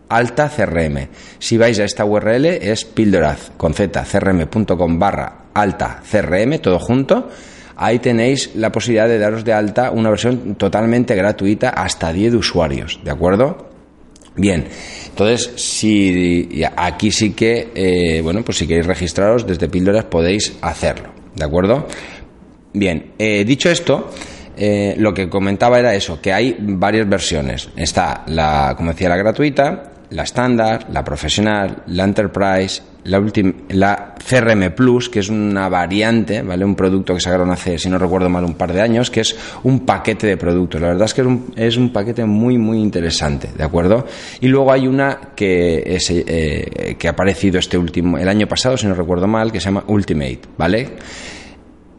alta 0.10 0.50
CRM. 0.50 1.08
Si 1.40 1.58
vais 1.58 1.80
a 1.80 1.86
esta 1.86 2.06
URL 2.06 2.46
es 2.46 2.86
píldoraz 2.86 3.52
con 3.58 3.74
z 3.74 4.04
crm.com 4.04 5.00
barra 5.00 5.46
alta 5.54 6.02
CRM, 6.10 6.60
todo 6.60 6.80
junto. 6.80 7.30
Ahí 7.78 8.00
tenéis 8.00 8.56
la 8.56 8.72
posibilidad 8.72 9.08
de 9.08 9.20
daros 9.20 9.44
de 9.44 9.54
alta 9.54 9.92
una 9.92 10.10
versión 10.10 10.56
totalmente 10.56 11.16
gratuita 11.16 11.70
hasta 11.70 12.14
10 12.14 12.36
usuarios, 12.36 13.00
¿de 13.04 13.12
acuerdo? 13.12 13.70
Bien, 14.38 14.66
entonces 15.10 15.52
si 15.56 16.62
aquí 16.76 17.12
sí 17.12 17.32
que, 17.32 17.72
eh, 17.74 18.22
bueno, 18.22 18.44
pues 18.44 18.58
si 18.58 18.68
queréis 18.68 18.86
registraros 18.86 19.48
desde 19.48 19.70
píldoras 19.70 20.06
podéis 20.06 20.58
hacerlo, 20.62 21.10
¿de 21.36 21.46
acuerdo? 21.46 21.88
Bien, 22.74 23.14
eh, 23.18 23.46
dicho 23.46 23.70
esto, 23.70 24.12
eh, 24.58 24.96
lo 24.98 25.14
que 25.14 25.30
comentaba 25.30 25.80
era 25.80 25.96
eso, 25.96 26.22
que 26.22 26.34
hay 26.34 26.56
varias 26.60 27.08
versiones. 27.08 27.70
Está 27.76 28.24
la, 28.28 28.74
como 28.76 28.92
decía, 28.92 29.10
la 29.10 29.18
gratuita, 29.18 29.92
la 30.10 30.24
estándar, 30.24 30.88
la 30.92 31.04
profesional, 31.04 31.84
la 31.88 32.04
enterprise, 32.04 32.82
la, 33.06 33.24
la 33.70 34.16
CRM 34.16 34.72
Plus, 34.76 35.10
que 35.10 35.20
es 35.20 35.30
una 35.30 35.70
variante, 35.70 36.42
¿vale? 36.42 36.66
Un 36.66 36.76
producto 36.76 37.14
que 37.14 37.20
sacaron 37.20 37.52
hace, 37.52 37.78
si 37.78 37.90
no 37.90 37.98
recuerdo 37.98 38.30
mal, 38.30 38.44
un 38.44 38.56
par 38.56 38.74
de 38.74 38.82
años, 38.82 39.12
que 39.12 39.22
es 39.22 39.36
un 39.64 39.82
paquete 39.86 40.28
de 40.28 40.38
productos. 40.38 40.82
La 40.82 40.88
verdad 40.88 41.06
es 41.06 41.14
que 41.14 41.22
es 41.22 41.28
un, 41.28 41.54
es 41.56 41.78
un 41.78 41.92
paquete 41.92 42.26
muy, 42.26 42.58
muy 42.58 42.80
interesante, 42.80 43.50
¿de 43.56 43.64
acuerdo? 43.64 44.06
Y 44.42 44.48
luego 44.48 44.72
hay 44.72 44.88
una 44.88 45.20
que, 45.36 45.84
es, 45.86 46.10
eh, 46.10 46.96
que 46.98 47.08
ha 47.08 47.12
aparecido 47.12 47.60
este 47.60 47.78
último, 47.78 48.18
el 48.18 48.28
año 48.28 48.48
pasado, 48.48 48.78
si 48.78 48.88
no 48.88 48.96
recuerdo 48.96 49.28
mal, 49.28 49.52
que 49.52 49.60
se 49.60 49.66
llama 49.66 49.84
Ultimate, 49.88 50.42
¿vale? 50.58 50.90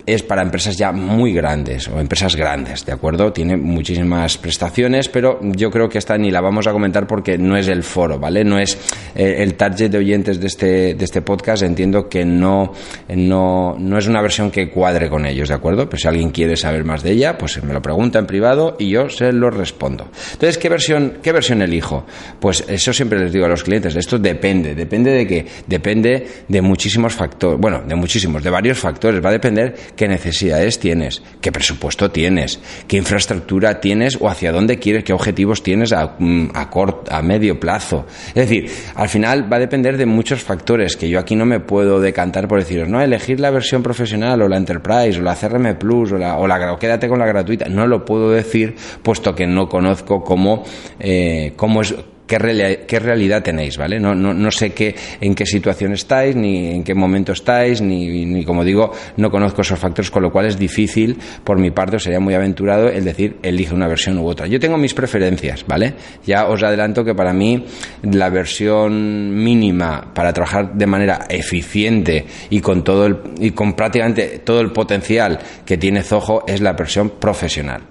Es 0.06 0.22
para 0.22 0.42
empresas 0.42 0.76
ya 0.76 0.92
muy 0.92 1.32
grandes 1.32 1.88
o 1.88 1.98
empresas 1.98 2.36
grandes, 2.36 2.86
¿de 2.86 2.92
acuerdo? 2.92 3.32
Tiene 3.32 3.56
muchísimas 3.56 4.38
prestaciones, 4.38 5.08
pero 5.08 5.40
yo 5.42 5.70
creo 5.70 5.88
que 5.88 5.98
esta 5.98 6.16
ni 6.16 6.30
la 6.30 6.40
vamos 6.40 6.68
a 6.68 6.72
comentar 6.72 7.08
porque 7.08 7.36
no 7.36 7.56
es 7.56 7.66
el 7.66 7.82
foro, 7.82 8.18
¿vale? 8.18 8.44
No 8.44 8.58
es 8.58 8.78
eh, 9.16 9.36
el 9.38 9.54
target 9.54 9.90
de 9.90 9.98
oyentes 9.98 10.40
de 10.40 10.46
este, 10.46 10.94
de 10.94 11.04
este 11.04 11.22
podcast, 11.22 11.64
entiendo 11.64 12.08
que 12.08 12.24
no, 12.24 12.72
no, 13.08 13.76
no 13.76 13.98
es 13.98 14.06
una 14.06 14.22
versión 14.22 14.52
que 14.52 14.70
cuadre 14.70 15.08
con 15.10 15.26
ellos, 15.26 15.48
¿de 15.48 15.54
acuerdo? 15.54 15.88
Pero 15.88 15.98
si 15.98 16.06
alguien 16.06 16.30
quiere 16.30 16.56
saber 16.56 16.84
más 16.84 17.02
de 17.02 17.10
ella, 17.10 17.36
pues 17.36 17.62
me 17.64 17.72
lo 17.72 17.82
pregunta 17.82 18.20
en 18.20 18.26
privado 18.26 18.76
y 18.78 18.90
yo 18.90 19.08
se 19.08 19.32
lo 19.32 19.50
respondo. 19.50 20.08
Entonces, 20.32 20.56
¿qué 20.56 20.68
versión, 20.68 21.18
qué 21.20 21.32
versión 21.32 21.62
elijo? 21.62 22.06
Pues 22.38 22.64
eso 22.68 22.92
siempre 22.92 23.18
les 23.18 23.32
digo 23.32 23.46
a 23.46 23.48
los 23.48 23.64
clientes, 23.64 23.96
esto 23.96 24.20
depende, 24.20 24.76
depende 24.76 25.10
de 25.10 25.26
qué, 25.26 25.46
depende 25.66 26.26
de 26.46 26.62
muchísimos 26.62 27.12
factores, 27.12 27.58
bueno, 27.60 27.82
de 27.84 27.96
muchísimos, 27.96 28.44
de 28.44 28.50
varios 28.50 28.78
factores, 28.78 29.24
va 29.24 29.30
a 29.30 29.32
depender 29.32 29.74
qué 29.96 30.08
necesidades 30.08 30.78
tienes, 30.78 31.22
qué 31.40 31.50
presupuesto 31.50 32.10
tienes, 32.10 32.60
qué 32.86 32.96
infraestructura 32.96 33.80
tienes 33.80 34.18
o 34.20 34.28
hacia 34.28 34.52
dónde 34.52 34.78
quieres, 34.78 35.04
qué 35.04 35.12
objetivos 35.12 35.62
tienes 35.62 35.92
a, 35.92 36.16
mm, 36.18 36.50
a, 36.54 36.70
corto, 36.70 37.12
a 37.12 37.22
medio 37.22 37.58
plazo. 37.58 38.06
Es 38.28 38.48
decir, 38.48 38.70
al 38.94 39.08
final 39.08 39.50
va 39.50 39.56
a 39.56 39.60
depender 39.60 39.96
de 39.96 40.06
muchos 40.06 40.42
factores 40.42 40.96
que 40.96 41.08
yo 41.08 41.18
aquí 41.18 41.34
no 41.34 41.46
me 41.46 41.60
puedo 41.60 42.00
decantar 42.00 42.46
por 42.46 42.58
deciros, 42.58 42.88
no, 42.88 43.00
elegir 43.00 43.40
la 43.40 43.50
versión 43.50 43.82
profesional 43.82 44.42
o 44.42 44.48
la 44.48 44.56
Enterprise 44.56 45.18
o 45.18 45.22
la 45.22 45.34
CRM 45.34 45.76
Plus 45.78 46.12
o 46.12 46.18
la, 46.18 46.36
o 46.36 46.46
la 46.46 46.76
quédate 46.78 47.08
con 47.08 47.18
la 47.18 47.26
gratuita. 47.26 47.68
No 47.68 47.86
lo 47.86 48.04
puedo 48.04 48.30
decir 48.30 48.76
puesto 49.02 49.34
que 49.34 49.46
no 49.46 49.68
conozco 49.68 50.22
cómo, 50.22 50.64
eh, 50.98 51.52
cómo 51.56 51.80
es 51.80 51.94
qué, 52.26 52.84
qué 52.86 52.98
realidad 52.98 53.42
tenéis, 53.42 53.76
¿vale? 53.76 54.00
No, 54.00 54.14
no, 54.14 54.34
no, 54.34 54.50
sé 54.50 54.70
qué, 54.70 54.94
en 55.20 55.34
qué 55.34 55.46
situación 55.46 55.92
estáis, 55.92 56.36
ni 56.36 56.74
en 56.74 56.84
qué 56.84 56.94
momento 56.94 57.32
estáis, 57.32 57.80
ni, 57.80 58.26
ni, 58.26 58.44
como 58.44 58.64
digo, 58.64 58.92
no 59.16 59.30
conozco 59.30 59.62
esos 59.62 59.78
factores, 59.78 60.10
con 60.10 60.22
lo 60.22 60.30
cual 60.30 60.46
es 60.46 60.58
difícil, 60.58 61.16
por 61.44 61.58
mi 61.58 61.70
parte, 61.70 61.98
sería 61.98 62.20
muy 62.20 62.34
aventurado 62.34 62.88
el 62.88 63.04
decir, 63.04 63.36
elige 63.42 63.74
una 63.74 63.88
versión 63.88 64.18
u 64.18 64.26
otra. 64.26 64.46
Yo 64.46 64.60
tengo 64.60 64.76
mis 64.76 64.94
preferencias, 64.94 65.64
¿vale? 65.66 65.94
Ya 66.26 66.46
os 66.46 66.62
adelanto 66.62 67.04
que 67.04 67.14
para 67.14 67.32
mí 67.32 67.64
la 68.02 68.28
versión 68.30 69.34
mínima 69.34 70.12
para 70.14 70.32
trabajar 70.32 70.74
de 70.74 70.86
manera 70.86 71.26
eficiente 71.28 72.24
y 72.50 72.60
con 72.60 72.82
todo 72.82 73.06
el, 73.06 73.16
y 73.38 73.50
con 73.52 73.74
prácticamente 73.74 74.40
todo 74.44 74.60
el 74.60 74.72
potencial 74.72 75.38
que 75.64 75.76
tiene 75.76 76.02
Zoho 76.02 76.44
es 76.46 76.60
la 76.60 76.72
versión 76.72 77.10
profesional, 77.10 77.82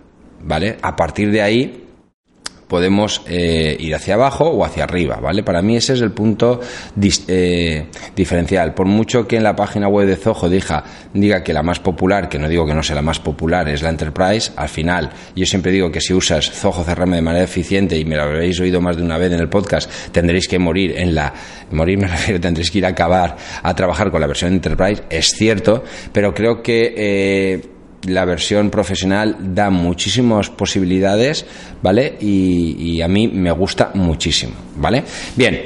¿vale? 0.42 0.78
A 0.82 0.96
partir 0.96 1.32
de 1.32 1.42
ahí, 1.42 1.85
podemos 2.68 3.22
eh, 3.28 3.78
ir 3.80 3.94
hacia 3.96 4.16
abajo 4.16 4.46
o 4.46 4.66
hacia 4.66 4.84
arriba, 4.84 5.18
¿vale? 5.18 5.44
Para 5.44 5.62
mí 5.62 5.78
ese 5.78 5.94
es 5.94 6.02
el 6.02 6.12
punto 6.12 6.60
eh, 7.28 7.88
diferencial. 8.16 8.74
Por 8.74 8.88
mucho 8.88 9.28
que 9.28 9.38
en 9.38 9.44
la 9.44 9.56
página 9.56 9.88
web 9.88 10.08
de 10.08 10.16
Zoho 10.16 10.50
diga, 10.50 10.84
diga 11.14 11.44
que 11.44 11.54
la 11.54 11.64
más 11.64 11.80
popular, 11.80 12.30
que 12.30 12.40
no 12.40 12.50
digo 12.50 12.66
que 12.66 12.74
no 12.74 12.84
sea 12.84 12.96
la 12.96 13.02
más 13.02 13.20
popular, 13.20 13.70
es 13.70 13.82
la 13.82 13.90
Enterprise, 13.90 14.52
al 14.56 14.70
final 14.70 15.12
yo 15.36 15.46
siempre 15.46 15.72
digo 15.72 15.92
que 15.92 16.02
si 16.02 16.14
usas 16.14 16.50
Zoho 16.52 16.84
CRM 16.84 17.12
de 17.12 17.22
manera 17.22 17.44
eficiente, 17.44 17.98
y 17.98 18.06
me 18.06 18.16
lo 18.16 18.24
habréis 18.24 18.60
oído 18.60 18.82
más 18.82 18.98
de 18.98 19.04
una 19.04 19.18
vez 19.18 19.32
en 19.32 19.40
el 19.40 19.50
podcast, 19.50 19.90
tendréis 20.12 20.48
que 20.48 20.60
morir 20.60 20.94
en 20.98 21.16
la... 21.16 21.34
Morir 21.72 21.98
me 21.98 22.08
refiero, 22.08 22.40
tendréis 22.40 22.72
que 22.72 22.80
ir 22.80 22.86
a 22.86 22.90
acabar 22.90 23.36
a 23.62 23.76
trabajar 23.76 24.12
con 24.12 24.22
la 24.22 24.28
versión 24.28 24.54
Enterprise, 24.54 25.04
es 25.10 25.34
cierto, 25.34 25.84
pero 26.12 26.34
creo 26.34 26.62
que... 26.62 26.94
Eh, 26.98 27.75
la 28.08 28.26
versión 28.26 28.70
profesional 28.70 29.38
da 29.40 29.70
muchísimas 29.70 30.50
posibilidades, 30.50 31.46
¿vale? 31.82 32.16
Y, 32.20 33.02
a 33.02 33.08
mí 33.08 33.28
me 33.28 33.52
gusta 33.52 33.92
muchísimo, 33.94 34.54
¿vale? 34.78 35.04
Bien, 35.36 35.62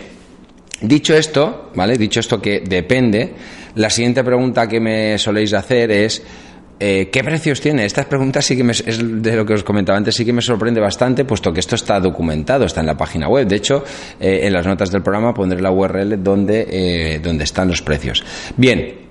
dicho 0.82 1.16
esto, 1.16 1.72
¿vale? 1.76 1.98
Dicho 1.98 2.20
esto 2.20 2.42
que 2.42 2.62
depende, 2.62 3.34
la 3.76 3.90
siguiente 3.90 4.24
pregunta 4.24 4.68
que 4.68 4.80
me 4.80 5.18
soléis 5.18 5.54
hacer 5.54 5.92
es... 5.92 6.24
Eh, 6.82 7.10
¿Qué 7.12 7.26
precios 7.26 7.60
tiene? 7.60 7.84
Estas 7.84 8.06
preguntas 8.06 8.46
sí 8.46 8.56
que 8.56 8.64
me, 8.64 8.72
es 8.72 9.22
de 9.22 9.36
lo 9.36 9.46
que 9.46 9.54
os 9.54 9.66
comentaba 9.66 9.98
antes, 9.98 10.16
sí 10.16 10.24
que 10.24 10.32
me 10.32 10.42
sorprende 10.42 10.80
bastante, 10.80 11.26
puesto 11.26 11.52
que 11.52 11.60
esto 11.60 11.76
está 11.76 12.00
documentado, 12.00 12.64
está 12.64 12.80
en 12.80 12.86
la 12.86 12.96
página 12.96 13.28
web. 13.28 13.46
De 13.46 13.58
hecho, 13.58 13.84
eh, 14.18 14.42
en 14.44 14.54
las 14.54 14.66
notas 14.66 14.90
del 14.90 15.04
programa 15.04 15.34
pondré 15.34 15.60
la 15.62 15.72
URL 15.72 16.24
donde, 16.24 16.68
eh, 16.70 17.20
donde 17.20 17.44
están 17.44 17.68
los 17.68 17.82
precios. 17.82 18.24
Bien, 18.56 19.09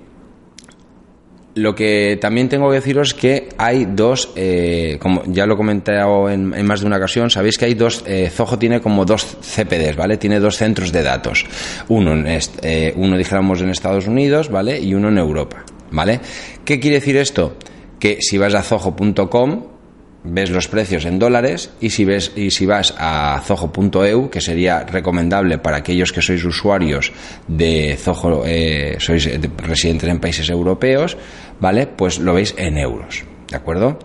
lo 1.59 1.75
que 1.75 2.17
también 2.19 2.49
tengo 2.49 2.69
que 2.69 2.75
deciros 2.75 3.09
es 3.09 3.13
que 3.13 3.49
hay 3.57 3.85
dos, 3.85 4.31
eh, 4.35 4.97
como 4.99 5.23
ya 5.27 5.45
lo 5.45 5.53
he 5.53 5.57
comentado 5.57 6.29
en, 6.29 6.65
más 6.65 6.81
de 6.81 6.87
una 6.87 6.97
ocasión, 6.97 7.29
sabéis 7.29 7.57
que 7.57 7.65
hay 7.65 7.73
dos, 7.73 8.03
eh, 8.07 8.29
Zoho 8.33 8.57
tiene 8.57 8.81
como 8.81 9.05
dos 9.05 9.25
CPDs, 9.41 9.95
¿vale? 9.95 10.17
Tiene 10.17 10.39
dos 10.39 10.57
centros 10.57 10.91
de 10.91 11.03
datos. 11.03 11.45
Uno, 11.89 12.13
en 12.13 12.25
eh, 12.61 12.93
uno 12.95 13.17
dijéramos 13.17 13.61
en 13.61 13.69
Estados 13.69 14.07
Unidos, 14.07 14.49
¿vale? 14.49 14.79
Y 14.79 14.93
uno 14.93 15.09
en 15.09 15.17
Europa, 15.17 15.63
¿vale? 15.91 16.19
¿Qué 16.63 16.79
quiere 16.79 16.99
decir 16.99 17.17
esto? 17.17 17.57
Que 17.99 18.17
si 18.21 18.37
vas 18.37 18.53
a 18.53 18.63
zoho.com, 18.63 19.63
ves 20.29 20.49
los 20.49 20.67
precios 20.67 21.05
en 21.05 21.19
dólares 21.19 21.71
y 21.81 21.89
si 21.89 22.05
ves 22.05 22.31
y 22.35 22.51
si 22.51 22.65
vas 22.65 22.93
a 22.97 23.41
zoho.eu 23.43 24.29
que 24.29 24.41
sería 24.41 24.83
recomendable 24.83 25.57
para 25.57 25.77
aquellos 25.77 26.11
que 26.11 26.21
sois 26.21 26.43
usuarios 26.45 27.11
de 27.47 27.97
Zoho 27.97 28.43
eh, 28.45 28.97
sois 28.99 29.27
residentes 29.57 30.09
en 30.09 30.19
países 30.19 30.49
europeos 30.49 31.17
vale 31.59 31.87
pues 31.87 32.19
lo 32.19 32.33
veis 32.33 32.53
en 32.57 32.77
euros 32.77 33.25
de 33.49 33.57
acuerdo 33.57 33.97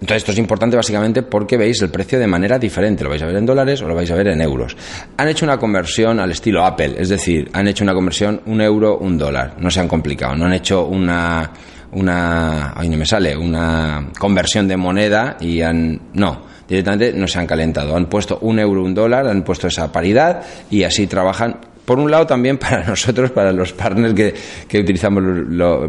entonces 0.00 0.22
esto 0.22 0.32
es 0.32 0.38
importante 0.38 0.76
básicamente 0.76 1.22
porque 1.22 1.58
veis 1.58 1.80
el 1.82 1.90
precio 1.90 2.18
de 2.18 2.26
manera 2.26 2.58
diferente. 2.58 3.04
Lo 3.04 3.10
vais 3.10 3.22
a 3.22 3.26
ver 3.26 3.36
en 3.36 3.44
dólares 3.44 3.82
o 3.82 3.86
lo 3.86 3.94
vais 3.94 4.10
a 4.10 4.14
ver 4.14 4.28
en 4.28 4.40
euros. 4.40 4.74
Han 5.18 5.28
hecho 5.28 5.44
una 5.44 5.58
conversión 5.58 6.18
al 6.20 6.30
estilo 6.30 6.64
Apple, 6.64 6.94
es 6.96 7.10
decir, 7.10 7.50
han 7.52 7.68
hecho 7.68 7.84
una 7.84 7.92
conversión 7.92 8.40
un 8.46 8.62
euro, 8.62 8.96
un 8.96 9.18
dólar. 9.18 9.56
No 9.58 9.70
se 9.70 9.80
han 9.80 9.88
complicado, 9.88 10.34
no 10.36 10.46
han 10.46 10.54
hecho 10.54 10.86
una 10.86 11.50
una, 11.92 12.72
ay, 12.74 12.88
no 12.88 12.96
me 12.96 13.06
sale, 13.06 13.36
una 13.36 14.10
conversión 14.18 14.68
de 14.68 14.76
moneda 14.76 15.36
y 15.40 15.60
han, 15.60 16.00
no, 16.14 16.42
directamente 16.68 17.12
no 17.12 17.26
se 17.26 17.38
han 17.38 17.46
calentado. 17.46 17.96
Han 17.96 18.06
puesto 18.06 18.38
un 18.42 18.58
euro, 18.58 18.84
un 18.84 18.94
dólar, 18.94 19.26
han 19.26 19.42
puesto 19.42 19.66
esa 19.66 19.90
paridad 19.90 20.42
y 20.70 20.84
así 20.84 21.06
trabajan 21.06 21.58
por 21.84 21.98
un 21.98 22.08
lado 22.08 22.24
también 22.24 22.56
para 22.58 22.84
nosotros, 22.84 23.32
para 23.32 23.52
los 23.52 23.72
partners 23.72 24.14
que, 24.14 24.78
utilizamos 24.78 25.22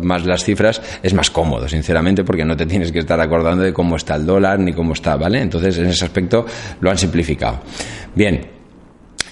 más 0.01 0.25
las 0.25 0.43
cifras, 0.43 0.81
es 1.03 1.13
más 1.13 1.29
cómodo, 1.29 1.67
sinceramente, 1.67 2.23
porque 2.23 2.43
no 2.43 2.57
te 2.57 2.65
tienes 2.65 2.91
que 2.91 2.99
estar 2.99 3.19
acordando 3.19 3.63
de 3.63 3.71
cómo 3.71 3.95
está 3.95 4.15
el 4.15 4.25
dólar 4.25 4.59
ni 4.59 4.73
cómo 4.73 4.93
está, 4.93 5.15
¿vale? 5.15 5.39
Entonces, 5.39 5.77
en 5.77 5.87
ese 5.87 6.05
aspecto 6.05 6.45
lo 6.79 6.89
han 6.89 6.97
simplificado. 6.97 7.59
Bien, 8.15 8.41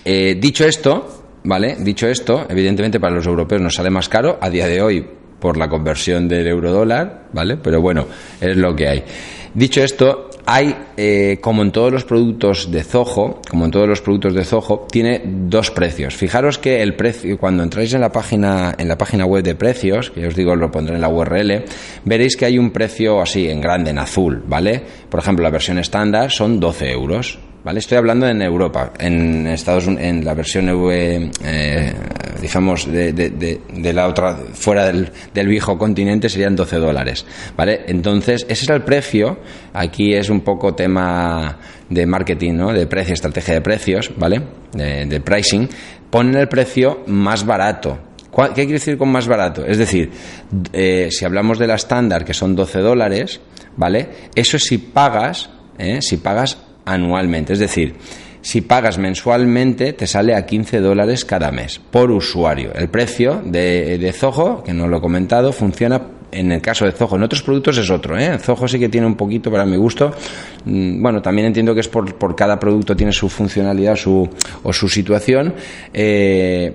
eh, 0.05 0.37
dicho 0.39 0.63
esto, 0.65 1.25
¿vale? 1.43 1.77
Dicho 1.79 2.07
esto, 2.07 2.45
evidentemente 2.47 2.99
para 2.99 3.15
los 3.15 3.25
europeos 3.25 3.61
nos 3.61 3.73
sale 3.73 3.89
más 3.89 4.07
caro 4.07 4.37
a 4.39 4.49
día 4.49 4.67
de 4.67 4.81
hoy 4.81 5.18
por 5.39 5.57
la 5.57 5.69
conversión 5.69 6.27
del 6.27 6.47
euro 6.47 6.71
dólar, 6.71 7.27
¿vale? 7.33 7.57
Pero 7.57 7.81
bueno, 7.81 8.05
es 8.39 8.55
lo 8.57 8.75
que 8.75 8.87
hay. 8.87 9.03
Dicho 9.53 9.83
esto, 9.83 10.29
hay, 10.45 10.75
eh, 10.97 11.37
como 11.41 11.61
en 11.61 11.71
todos 11.71 11.91
los 11.91 12.05
productos 12.05 12.71
de 12.71 12.83
Zoho, 12.83 13.41
como 13.49 13.65
en 13.65 13.71
todos 13.71 13.87
los 13.87 14.01
productos 14.01 14.33
de 14.33 14.43
Zoho, 14.43 14.87
tiene 14.91 15.21
dos 15.23 15.71
precios. 15.71 16.15
Fijaros 16.15 16.57
que 16.57 16.81
el 16.81 16.95
precio, 16.95 17.37
cuando 17.37 17.63
entráis 17.63 17.93
en 17.93 18.01
la 18.01 18.11
página, 18.11 18.73
en 18.77 18.87
la 18.87 18.97
página 18.97 19.25
web 19.25 19.43
de 19.43 19.55
precios, 19.55 20.11
que 20.11 20.25
os 20.27 20.35
digo, 20.35 20.55
lo 20.55 20.71
pondré 20.71 20.95
en 20.95 21.01
la 21.01 21.09
URL, 21.09 21.65
veréis 22.05 22.35
que 22.35 22.45
hay 22.45 22.57
un 22.57 22.71
precio 22.71 23.21
así, 23.21 23.47
en 23.49 23.61
grande, 23.61 23.91
en 23.91 23.99
azul, 23.99 24.43
¿vale? 24.47 24.81
Por 25.09 25.19
ejemplo, 25.19 25.43
la 25.43 25.51
versión 25.51 25.77
estándar 25.77 26.31
son 26.31 26.59
12 26.59 26.91
euros, 26.91 27.39
¿Vale? 27.63 27.79
Estoy 27.79 27.97
hablando 27.97 28.25
en 28.25 28.41
Europa, 28.41 28.93
en 28.97 29.45
Estados 29.47 29.87
en 29.87 30.23
la 30.23 30.33
versión 30.33 30.69
eh, 30.89 31.93
digamos, 32.41 32.89
de, 32.89 33.11
de, 33.11 33.93
la 33.93 34.07
otra, 34.07 34.37
fuera 34.53 34.85
del, 34.85 35.11
del, 35.33 35.47
viejo 35.47 35.77
continente 35.77 36.29
serían 36.29 36.55
12 36.55 36.77
dólares, 36.77 37.25
¿vale? 37.57 37.81
Entonces, 37.87 38.45
ese 38.47 38.63
es 38.63 38.69
el 38.69 38.83
precio, 38.83 39.39
aquí 39.73 40.13
es 40.13 40.29
un 40.29 40.39
poco 40.39 40.73
tema 40.73 41.57
de 41.89 42.05
marketing, 42.05 42.53
¿no? 42.53 42.71
De 42.71 42.87
precio, 42.87 43.13
estrategia 43.13 43.55
de 43.55 43.61
precios, 43.61 44.11
¿vale? 44.15 44.41
De, 44.71 45.19
pricing, 45.19 45.67
ponen 46.09 46.35
el 46.35 46.47
precio 46.47 47.03
más 47.07 47.45
barato, 47.45 47.99
¿Qué 48.31 48.53
quiere 48.53 48.73
decir 48.73 48.97
con 48.97 49.09
más 49.09 49.27
barato? 49.27 49.65
Es 49.65 49.77
decir, 49.77 50.11
eh, 50.71 51.09
si 51.11 51.25
hablamos 51.25 51.59
de 51.59 51.67
la 51.67 51.75
estándar, 51.75 52.23
que 52.23 52.33
son 52.33 52.55
12 52.55 52.79
dólares, 52.79 53.41
¿vale? 53.75 54.07
Eso 54.33 54.57
si 54.57 54.77
pagas, 54.77 55.49
¿eh? 55.77 56.01
si 56.01 56.17
pagas 56.17 56.57
anualmente. 56.93 57.53
Es 57.53 57.59
decir, 57.59 57.95
si 58.41 58.61
pagas 58.61 58.97
mensualmente 58.97 59.93
te 59.93 60.07
sale 60.07 60.35
a 60.35 60.45
15 60.45 60.79
dólares 60.79 61.25
cada 61.25 61.51
mes 61.51 61.79
por 61.79 62.11
usuario. 62.11 62.71
El 62.73 62.89
precio 62.89 63.41
de, 63.43 63.97
de 63.97 64.13
Zoho, 64.13 64.63
que 64.63 64.73
no 64.73 64.87
lo 64.87 64.97
he 64.97 65.01
comentado, 65.01 65.51
funciona 65.51 66.01
en 66.31 66.51
el 66.51 66.61
caso 66.61 66.85
de 66.85 66.91
Zoho. 66.91 67.15
En 67.15 67.23
otros 67.23 67.41
productos 67.43 67.77
es 67.77 67.89
otro. 67.89 68.17
¿eh? 68.17 68.37
Zoho 68.39 68.67
sí 68.67 68.79
que 68.79 68.89
tiene 68.89 69.07
un 69.07 69.15
poquito 69.15 69.51
para 69.51 69.65
mi 69.65 69.77
gusto. 69.77 70.13
Mm, 70.65 71.01
bueno, 71.01 71.21
también 71.21 71.47
entiendo 71.47 71.73
que 71.73 71.81
es 71.81 71.87
por, 71.87 72.15
por 72.15 72.35
cada 72.35 72.59
producto 72.59 72.95
tiene 72.95 73.11
su 73.11 73.29
funcionalidad 73.29 73.95
su, 73.95 74.27
o 74.63 74.73
su 74.73 74.87
situación. 74.87 75.53
Eh, 75.93 76.73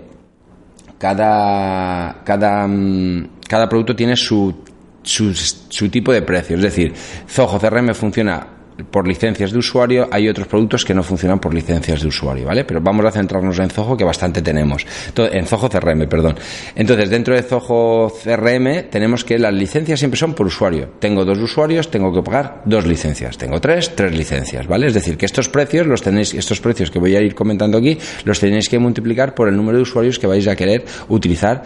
cada, 0.98 2.22
cada, 2.24 2.66
mm, 2.66 3.28
cada 3.48 3.68
producto 3.68 3.94
tiene 3.96 4.16
su, 4.16 4.54
su, 5.02 5.34
su, 5.34 5.88
tipo 5.88 6.12
de 6.12 6.22
precio. 6.22 6.56
Es 6.56 6.62
decir, 6.62 6.92
Zoho 7.28 7.58
CRM 7.58 7.94
funciona 7.94 8.53
por 8.90 9.06
licencias 9.06 9.52
de 9.52 9.58
usuario, 9.58 10.08
hay 10.10 10.28
otros 10.28 10.46
productos 10.46 10.84
que 10.84 10.94
no 10.94 11.02
funcionan 11.02 11.38
por 11.38 11.54
licencias 11.54 12.02
de 12.02 12.08
usuario, 12.08 12.46
¿vale? 12.46 12.64
Pero 12.64 12.80
vamos 12.80 13.04
a 13.04 13.10
centrarnos 13.10 13.58
en 13.58 13.70
Zoho, 13.70 13.96
que 13.96 14.04
bastante 14.04 14.42
tenemos. 14.42 14.86
en 15.16 15.46
Zoho 15.46 15.68
CRM, 15.68 16.08
perdón. 16.08 16.36
Entonces, 16.74 17.10
dentro 17.10 17.34
de 17.34 17.42
Zoho 17.42 18.10
CRM 18.10 18.90
tenemos 18.90 19.24
que 19.24 19.38
las 19.38 19.54
licencias 19.54 19.98
siempre 19.98 20.18
son 20.18 20.34
por 20.34 20.46
usuario. 20.46 20.90
Tengo 20.98 21.24
dos 21.24 21.38
usuarios, 21.38 21.90
tengo 21.90 22.12
que 22.12 22.22
pagar 22.22 22.62
dos 22.64 22.86
licencias. 22.86 23.38
Tengo 23.38 23.60
tres, 23.60 23.94
tres 23.94 24.16
licencias, 24.16 24.66
¿vale? 24.66 24.86
Es 24.86 24.94
decir, 24.94 25.16
que 25.16 25.26
estos 25.26 25.48
precios 25.48 25.86
los 25.86 26.02
tenéis, 26.02 26.34
estos 26.34 26.60
precios 26.60 26.90
que 26.90 26.98
voy 26.98 27.14
a 27.16 27.20
ir 27.20 27.34
comentando 27.34 27.78
aquí, 27.78 27.98
los 28.24 28.40
tenéis 28.40 28.68
que 28.68 28.78
multiplicar 28.78 29.34
por 29.34 29.48
el 29.48 29.56
número 29.56 29.78
de 29.78 29.82
usuarios 29.82 30.18
que 30.18 30.26
vais 30.26 30.46
a 30.48 30.56
querer 30.56 30.84
utilizar 31.08 31.62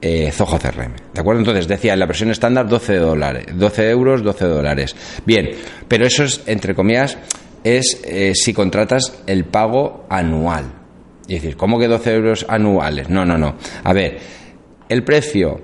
eh, 0.00 0.30
Zoho 0.32 0.58
CRM. 0.58 0.94
¿De 1.12 1.20
acuerdo? 1.20 1.40
Entonces 1.40 1.66
decía 1.66 1.94
en 1.94 2.00
la 2.00 2.06
versión 2.06 2.30
estándar 2.30 2.68
12 2.68 2.96
dólares, 2.96 3.46
12 3.54 3.90
euros, 3.90 4.22
12 4.22 4.44
dólares. 4.44 4.96
Bien, 5.24 5.50
pero 5.88 6.06
eso 6.06 6.24
es, 6.24 6.42
entre 6.46 6.74
comillas, 6.74 7.16
es 7.64 8.02
eh, 8.04 8.32
si 8.34 8.52
contratas 8.52 9.22
el 9.26 9.44
pago 9.44 10.06
anual. 10.08 10.64
Y 11.26 11.34
decir, 11.34 11.56
¿cómo 11.56 11.78
que 11.78 11.88
12 11.88 12.14
euros 12.14 12.46
anuales? 12.48 13.08
No, 13.08 13.24
no, 13.24 13.38
no. 13.38 13.56
A 13.82 13.92
ver, 13.94 14.18
el 14.88 15.02
precio 15.04 15.62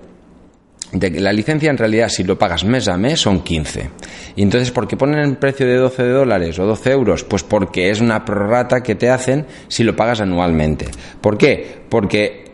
de 0.92 1.20
la 1.20 1.32
licencia 1.32 1.70
en 1.70 1.78
realidad 1.78 2.08
si 2.08 2.24
lo 2.24 2.38
pagas 2.38 2.64
mes 2.64 2.88
a 2.88 2.96
mes 2.96 3.20
son 3.20 3.42
15. 3.42 3.90
Y 4.36 4.42
entonces, 4.42 4.70
¿por 4.70 4.88
qué 4.88 4.96
ponen 4.96 5.20
el 5.20 5.36
precio 5.36 5.66
de 5.66 5.76
12 5.76 6.02
dólares 6.04 6.58
o 6.58 6.66
12 6.66 6.90
euros? 6.90 7.24
Pues 7.24 7.42
porque 7.42 7.90
es 7.90 8.00
una 8.00 8.24
prorata 8.24 8.82
que 8.82 8.94
te 8.94 9.10
hacen 9.10 9.46
si 9.68 9.84
lo 9.84 9.94
pagas 9.94 10.20
anualmente. 10.20 10.86
¿Por 11.20 11.36
qué? 11.36 11.82
Porque 11.88 12.49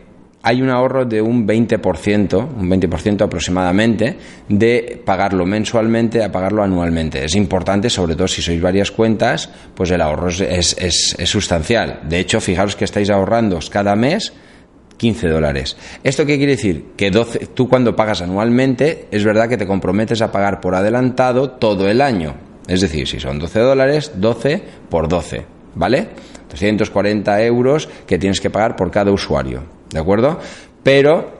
hay 0.47 0.61
un 0.61 0.69
ahorro 0.69 1.03
de 1.03 1.21
un 1.21 1.45
20%, 1.45 2.47
un 2.57 2.69
20% 2.69 3.21
aproximadamente, 3.21 4.15
de 4.47 5.01
pagarlo 5.03 5.45
mensualmente 5.45 6.23
a 6.23 6.31
pagarlo 6.31 6.63
anualmente. 6.63 7.25
Es 7.25 7.35
importante, 7.35 7.89
sobre 7.89 8.15
todo 8.15 8.29
si 8.29 8.41
sois 8.41 8.61
varias 8.61 8.89
cuentas, 8.89 9.49
pues 9.75 9.91
el 9.91 9.99
ahorro 9.99 10.29
es, 10.29 11.17
sustancial. 11.25 11.99
De 12.07 12.19
hecho, 12.19 12.39
fijaros 12.39 12.77
que 12.77 12.85
estáis 12.85 13.09
ahorrando 13.09 13.59
cada 13.69 13.93
mes 13.97 14.31
15 14.95 15.27
dólares. 15.27 15.75
¿Esto 16.01 16.25
qué 16.25 16.37
quiere 16.37 16.53
decir? 16.53 16.93
Que 16.95 17.11
12, 17.11 17.47
tú 17.47 17.67
cuando 17.67 17.93
pagas 17.93 18.21
anualmente, 18.21 19.09
es 19.11 19.25
verdad 19.25 19.49
que 19.49 19.57
te 19.57 19.67
comprometes 19.67 20.21
a 20.21 20.31
pagar 20.31 20.61
por 20.61 20.75
adelantado 20.75 21.49
todo 21.49 21.89
el 21.89 21.99
año. 21.99 22.35
Es 22.69 22.79
decir, 22.79 23.05
si 23.05 23.19
son 23.19 23.37
12 23.37 23.59
dólares, 23.59 24.13
12 24.15 24.63
por 24.89 25.09
12, 25.09 25.45
¿vale? 25.75 26.07
240 26.49 27.43
euros 27.43 27.89
que 28.07 28.17
tienes 28.17 28.39
que 28.39 28.49
pagar 28.49 28.77
por 28.77 28.89
cada 28.91 29.11
usuario. 29.11 29.76
¿De 29.89 29.99
acuerdo? 29.99 30.39
Pero... 30.83 31.37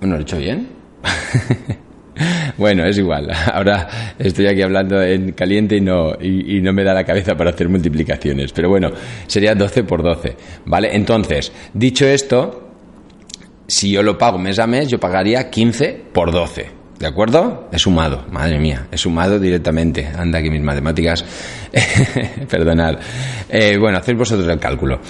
Bueno, 0.00 0.14
¿lo 0.14 0.20
he 0.20 0.22
hecho 0.22 0.38
bien? 0.38 0.68
bueno, 2.58 2.84
es 2.84 2.98
igual. 2.98 3.30
Ahora 3.52 4.14
estoy 4.18 4.46
aquí 4.46 4.62
hablando 4.62 5.02
en 5.02 5.32
caliente 5.32 5.76
y 5.76 5.80
no, 5.80 6.12
y, 6.20 6.60
no 6.60 6.72
me 6.72 6.84
da 6.84 6.94
la 6.94 7.04
cabeza 7.04 7.36
para 7.36 7.50
hacer 7.50 7.68
multiplicaciones. 7.68 8.52
Pero 8.52 8.68
bueno, 8.68 8.90
sería 9.26 9.54
12 9.54 9.84
por 9.84 10.02
12. 10.02 10.36
¿Vale? 10.66 10.94
Entonces, 10.94 11.52
dicho 11.72 12.06
esto, 12.06 12.68
si 13.66 13.90
yo 13.90 14.02
lo 14.02 14.16
pago 14.16 14.38
mes 14.38 14.58
a 14.58 14.66
mes, 14.66 14.88
yo 14.88 14.98
pagaría 14.98 15.50
15 15.50 16.04
por 16.12 16.32
12. 16.32 16.78
¿De 16.98 17.06
acuerdo? 17.06 17.68
He 17.70 17.78
sumado, 17.78 18.26
madre 18.32 18.58
mía, 18.58 18.88
he 18.90 18.98
sumado 18.98 19.38
directamente. 19.38 20.04
Anda 20.04 20.42
que 20.42 20.50
mis 20.50 20.62
matemáticas. 20.62 21.24
Perdonad. 22.50 22.98
Eh, 23.48 23.76
bueno, 23.78 23.98
hacéis 23.98 24.18
vosotros 24.18 24.48
el 24.48 24.58
cálculo 24.58 25.00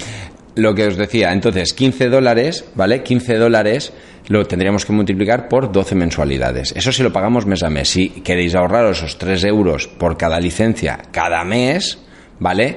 lo 0.59 0.75
que 0.75 0.88
os 0.88 0.97
decía, 0.97 1.33
entonces 1.33 1.73
15 1.73 2.09
dólares, 2.09 2.64
¿vale? 2.75 3.03
15 3.03 3.37
dólares 3.37 3.92
lo 4.27 4.44
tendríamos 4.44 4.85
que 4.85 4.92
multiplicar 4.92 5.49
por 5.49 5.71
12 5.71 5.94
mensualidades. 5.94 6.73
Eso 6.77 6.92
si 6.92 7.03
lo 7.03 7.12
pagamos 7.12 7.47
mes 7.47 7.62
a 7.62 7.71
mes. 7.71 7.88
Si 7.88 8.09
queréis 8.09 8.55
ahorraros 8.55 8.99
esos 8.99 9.18
3 9.18 9.44
euros 9.44 9.87
por 9.87 10.16
cada 10.16 10.40
licencia 10.40 10.99
cada 11.12 11.44
mes, 11.44 11.99
¿vale? 12.40 12.77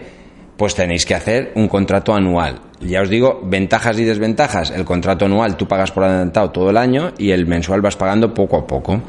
Pues 0.56 0.76
tenéis 0.76 1.06
que 1.08 1.16
hacer 1.16 1.52
un 1.56 1.68
contrato 1.68 2.14
anual. 2.14 2.62
Ya 2.82 3.02
os 3.02 3.10
digo, 3.10 3.42
ventajas 3.44 3.98
y 3.98 4.04
desventajas. 4.04 4.70
El 4.70 4.86
contrato 4.86 5.26
anual 5.26 5.58
tú 5.58 5.68
pagas 5.68 5.92
por 5.92 6.04
adelantado 6.04 6.52
todo 6.52 6.70
el 6.70 6.78
año 6.78 7.14
y 7.18 7.32
el 7.32 7.48
mensual 7.48 7.82
vas 7.82 7.96
pagando 7.96 8.34
poco 8.34 8.58
a 8.58 8.68
poco. 8.68 9.02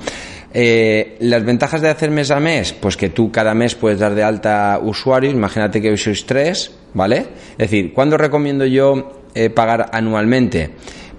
Eh, 0.54 1.16
las 1.20 1.44
ventajas 1.44 1.80
de 1.80 1.88
hacer 1.88 2.10
mes 2.10 2.30
a 2.30 2.38
mes, 2.38 2.74
pues 2.74 2.96
que 2.96 3.08
tú 3.08 3.32
cada 3.32 3.54
mes 3.54 3.74
puedes 3.74 3.98
dar 3.98 4.14
de 4.14 4.22
alta 4.22 4.78
usuarios, 4.82 5.32
imagínate 5.32 5.80
que 5.80 5.90
hoy 5.90 5.96
sois 5.96 6.26
tres, 6.26 6.70
¿vale? 6.92 7.26
Es 7.52 7.70
decir, 7.70 7.94
¿cuándo 7.94 8.18
recomiendo 8.18 8.66
yo 8.66 9.24
eh, 9.34 9.48
pagar 9.48 9.88
anualmente? 9.92 10.70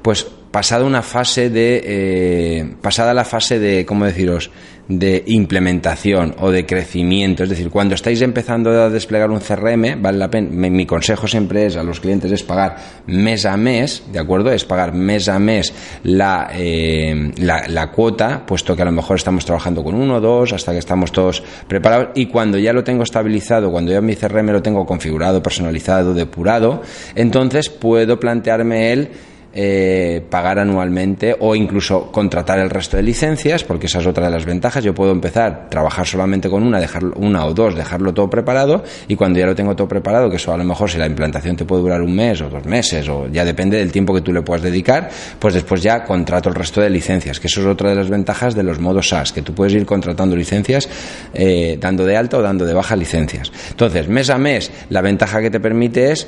Pues 0.04 0.24
pasada 0.24 0.86
una 0.86 1.02
fase 1.02 1.50
de, 1.50 1.82
eh, 1.84 2.76
pasada 2.80 3.12
la 3.14 3.26
fase 3.26 3.58
de, 3.58 3.86
¿cómo 3.86 4.06
deciros?, 4.06 4.52
de 4.88 5.24
implementación 5.28 6.36
o 6.40 6.52
de 6.52 6.66
crecimiento. 6.66 7.44
Es 7.44 7.50
decir, 7.50 7.70
cuando 7.70 7.96
estáis 7.96 8.22
empezando 8.22 8.70
a 8.72 8.90
desplegar 8.90 9.30
un 9.32 9.40
CRM, 9.40 10.02
vale 10.02 10.18
la 10.18 10.30
pena, 10.30 10.50
mi, 10.52 10.86
consejo 10.86 11.28
siempre 11.28 11.66
es 11.66 11.78
a 11.78 11.84
los 11.84 12.00
clientes 12.00 12.32
es 12.32 12.44
pagar 12.44 12.78
mes 13.08 13.46
a 13.46 13.56
mes, 13.56 14.04
¿de 14.12 14.20
acuerdo? 14.20 14.52
Es 14.52 14.66
pagar 14.66 14.94
mes 14.94 15.30
a 15.30 15.40
mes 15.40 15.74
la, 16.04 16.50
eh, 16.54 17.32
la, 17.38 17.68
la, 17.68 17.92
cuota, 17.92 18.46
puesto 18.46 18.76
que 18.76 18.82
a 18.82 18.86
lo 18.86 18.92
mejor 18.92 19.16
estamos 19.16 19.46
trabajando 19.46 19.84
con 19.84 19.96
uno 19.96 20.16
o 20.16 20.22
dos, 20.22 20.54
hasta 20.54 20.74
que 20.74 20.80
estamos 20.80 21.12
todos 21.12 21.44
preparados. 21.68 22.10
Y 22.16 22.26
cuando 22.26 22.58
ya 22.58 22.74
lo 22.74 22.84
tengo 22.84 23.04
estabilizado, 23.04 23.72
cuando 23.72 23.92
ya 23.92 24.02
mi 24.02 24.16
CRM 24.16 24.52
lo 24.52 24.62
tengo 24.62 24.86
configurado, 24.86 25.42
personalizado, 25.42 26.14
depurado, 26.14 26.82
entonces 27.16 27.70
puedo 27.70 28.20
plantearme 28.20 28.92
el 28.92 29.10
eh, 29.54 30.24
pagar 30.30 30.60
anualmente 30.60 31.36
o 31.40 31.56
incluso 31.56 32.12
contratar 32.12 32.60
el 32.60 32.70
resto 32.70 32.98
de 32.98 33.04
licencias, 33.04 33.64
porque 33.64 33.86
esa 33.86 34.00
es 34.00 34.08
otra 34.08 34.26
de 34.26 34.32
las 34.32 34.46
ventajas. 34.46 34.84
Yo 34.84 34.94
puedo 34.94 35.12
empezar, 35.12 35.68
trabajar 35.70 36.08
solamente 36.08 36.50
con 36.50 36.64
una, 36.64 36.80
dejar 36.80 37.06
una 37.06 37.46
o 37.46 37.54
dos, 37.54 37.76
dejarlo 37.76 38.14
todo 38.14 38.30
preparado 38.30 38.84
y 39.08 39.16
cuando 39.16 39.40
ya 39.40 39.46
lo 39.46 39.56
tengo 39.56 39.76
todo 39.76 39.88
preparado, 39.88 40.30
que 40.30 40.38
eso 40.38 40.54
a 40.54 40.58
lo 40.58 40.64
mejor 40.64 40.90
si 40.90 40.98
la 40.98 41.06
implantación 41.06 41.56
te 41.56 41.66
puede 41.66 41.84
durar 41.84 42.02
un 42.02 42.16
mes 42.16 42.42
o 42.42 42.50
dos 42.50 42.66
meses 42.66 43.08
o 43.10 43.28
ya 43.28 43.46
depende 43.46 43.78
del 43.78 43.92
tiempo 43.92 44.14
que 44.14 44.22
tú 44.22 44.34
le 44.34 44.42
puedas 44.42 44.64
dedicar, 44.64 45.10
pues 45.40 45.54
después 45.54 45.82
ya 45.82 46.04
contrato 46.04 46.50
el 46.50 46.56
resto 46.56 46.82
de 46.82 46.90
licencias, 46.90 47.40
que 47.40 47.48
eso 47.48 47.62
es 47.62 47.68
otra 47.68 47.90
de 47.90 47.96
las 47.96 48.10
ventajas 48.10 48.56
de 48.56 48.64
los 48.64 48.80
modos 48.80 49.10
SaaS, 49.10 49.32
que 49.32 49.42
tú 49.42 49.54
puedes 49.54 49.74
ir 49.74 49.86
contratando 49.86 50.36
licencias, 50.36 50.90
eh, 51.34 51.78
dando 51.80 52.06
de 52.06 52.18
alta 52.18 52.38
o 52.38 52.42
dando 52.42 52.66
de 52.66 52.74
baja 52.74 52.96
licencias. 52.96 53.52
Entonces, 53.70 54.08
mes 54.08 54.30
a 54.30 54.38
mes, 54.38 54.72
la 54.90 55.02
ventaja 55.02 55.42
que 55.42 55.50
te 55.50 55.60
permite 55.60 56.12
es 56.12 56.28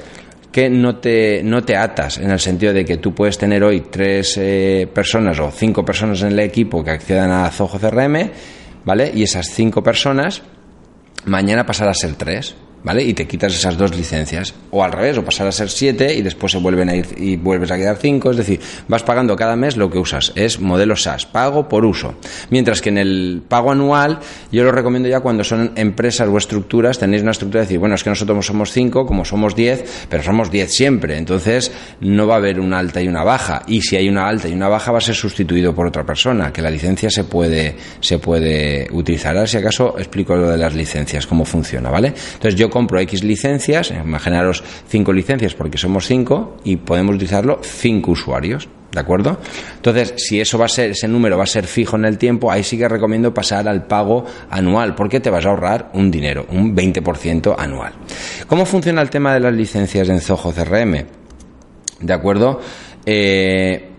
que 0.52 0.70
no 0.70 0.98
te, 0.98 1.42
no 1.44 1.64
te 1.64 1.76
atas, 1.76 2.18
en 2.18 2.32
el 2.32 2.40
sentido 2.40 2.74
de 2.74 2.86
que 2.86 2.98
tú 2.98 3.14
puedes 3.14 3.38
tener 3.38 3.64
hoy 3.64 3.82
tres 3.92 4.38
eh, 4.38 4.88
personas 4.94 5.40
o 5.40 5.52
cinco 5.52 5.84
personas 5.84 6.22
en 6.22 6.30
el 6.30 6.40
equipo 6.40 6.84
que 6.84 6.92
accedan 6.92 7.32
a 7.32 7.50
Zoho 7.52 7.78
CRM, 7.80 8.32
¿vale? 8.86 9.12
Y 9.14 9.24
esas 9.24 9.48
cinco 9.50 9.84
personas 9.84 10.42
mañana 11.26 11.66
pasará 11.66 11.92
a 11.92 11.96
ser 11.96 12.16
tres. 12.16 12.56
¿Vale? 12.86 13.04
Y 13.04 13.14
te 13.14 13.28
quitas 13.28 13.54
esas 13.54 13.78
dos 13.78 13.98
licencias. 13.98 14.54
O 14.70 14.84
al 14.84 14.92
revés, 14.92 15.18
o 15.18 15.26
pasar 15.26 15.48
a 15.48 15.52
ser 15.52 15.70
siete 15.70 16.14
y 16.14 16.22
después 16.22 16.52
se 16.52 16.60
vuelven 16.60 16.88
a 16.88 16.96
ir 16.96 17.08
y 17.18 17.36
vuelves 17.36 17.72
a 17.72 17.78
quedar 17.78 17.98
cinco. 17.98 18.32
Es 18.32 18.38
decir, 18.38 18.60
vas 18.88 19.04
pagando 19.04 19.36
cada 19.36 19.56
mes 19.56 19.76
lo 19.76 19.90
que 19.90 19.98
usas. 19.98 20.32
Es 20.36 20.60
modelo 20.60 20.96
SaaS, 20.96 21.26
pago 21.26 21.68
por 21.68 21.84
uso. 21.84 22.14
Mientras 22.52 22.82
que 22.82 22.90
en 22.90 23.00
el 23.00 23.42
pago 23.48 23.72
anual, 23.72 24.20
yo 24.52 24.64
lo 24.64 24.72
recomiendo 24.72 25.10
ya 25.10 25.20
cuando 25.20 25.44
son 25.44 25.72
empresas 25.76 26.30
o 26.30 26.38
estructuras, 26.38 27.00
tenéis 27.00 27.24
una 27.24 27.32
estructura 27.32 27.62
de 27.62 27.66
decir, 27.66 27.80
bueno, 27.80 27.96
es 27.96 28.04
que 28.04 28.12
nosotros 28.12 28.46
somos 28.46 28.72
cinco, 28.72 29.08
como 29.08 29.26
somos 29.26 29.56
diez, 29.56 30.06
pero 30.08 30.22
somos 30.22 30.52
diez 30.52 30.72
siempre. 30.72 31.18
Entonces, 31.18 31.72
no 32.02 32.28
va 32.28 32.36
a 32.36 32.38
haber 32.38 32.60
una 32.60 32.78
alta 32.78 33.02
y 33.02 33.08
una 33.08 33.24
baja. 33.24 33.64
Y 33.66 33.82
si 33.82 33.96
hay 33.96 34.08
una 34.08 34.28
alta 34.28 34.48
y 34.48 34.54
una 34.54 34.68
baja, 34.68 34.92
va 34.92 35.00
a 35.00 35.02
ser 35.02 35.16
sustituido 35.16 35.74
por 35.74 35.88
otra 35.88 36.06
persona, 36.06 36.54
que 36.54 36.62
la 36.62 36.70
licencia 36.70 37.10
se 37.10 37.24
puede, 37.24 37.76
se 38.00 38.20
puede 38.20 38.88
utilizar. 38.92 39.36
Ahora, 39.36 39.48
si 39.48 39.58
acaso, 39.58 39.96
explico 39.98 40.36
lo 40.36 40.50
de 40.50 40.58
las 40.58 40.76
licencias, 40.76 41.26
cómo 41.26 41.46
funciona, 41.46 41.90
¿vale? 41.90 42.10
Entonces, 42.10 42.56
yo 42.56 42.70
compro 42.76 43.00
X 43.00 43.24
licencias, 43.24 43.90
imaginaros 43.92 44.62
cinco 44.90 45.14
licencias 45.14 45.54
porque 45.54 45.78
somos 45.78 46.08
cinco 46.08 46.58
y 46.66 46.76
podemos 46.76 47.16
utilizarlo 47.16 47.62
cinco 47.62 48.12
usuarios. 48.12 48.68
¿De 48.92 49.00
acuerdo? 49.00 49.38
Entonces, 49.78 50.14
si 50.18 50.42
eso 50.42 50.58
va 50.58 50.66
a 50.66 50.70
ser, 50.70 50.92
ese 50.92 51.08
número 51.08 51.38
va 51.38 51.44
a 51.44 51.48
ser 51.48 51.68
fijo 51.68 51.96
en 51.96 52.04
el 52.04 52.18
tiempo, 52.18 52.52
ahí 52.52 52.64
sí 52.64 52.78
que 52.78 52.90
recomiendo 52.90 53.34
pasar 53.34 53.70
al 53.70 53.88
pago 53.88 54.26
anual, 54.50 54.94
porque 54.94 55.22
te 55.22 55.30
vas 55.30 55.46
a 55.46 55.50
ahorrar 55.50 55.90
un 55.94 56.12
dinero, 56.12 56.48
un 56.50 56.76
20% 56.76 57.56
anual. 57.58 57.94
¿Cómo 58.46 58.66
funciona 58.66 59.02
el 59.02 59.10
tema 59.10 59.34
de 59.34 59.40
las 59.40 59.54
licencias 59.54 60.10
en 60.10 60.20
Zoho 60.20 60.52
CRM? 60.52 61.06
¿De 62.02 62.14
acuerdo? 62.14 62.60
Eh, 63.06 63.95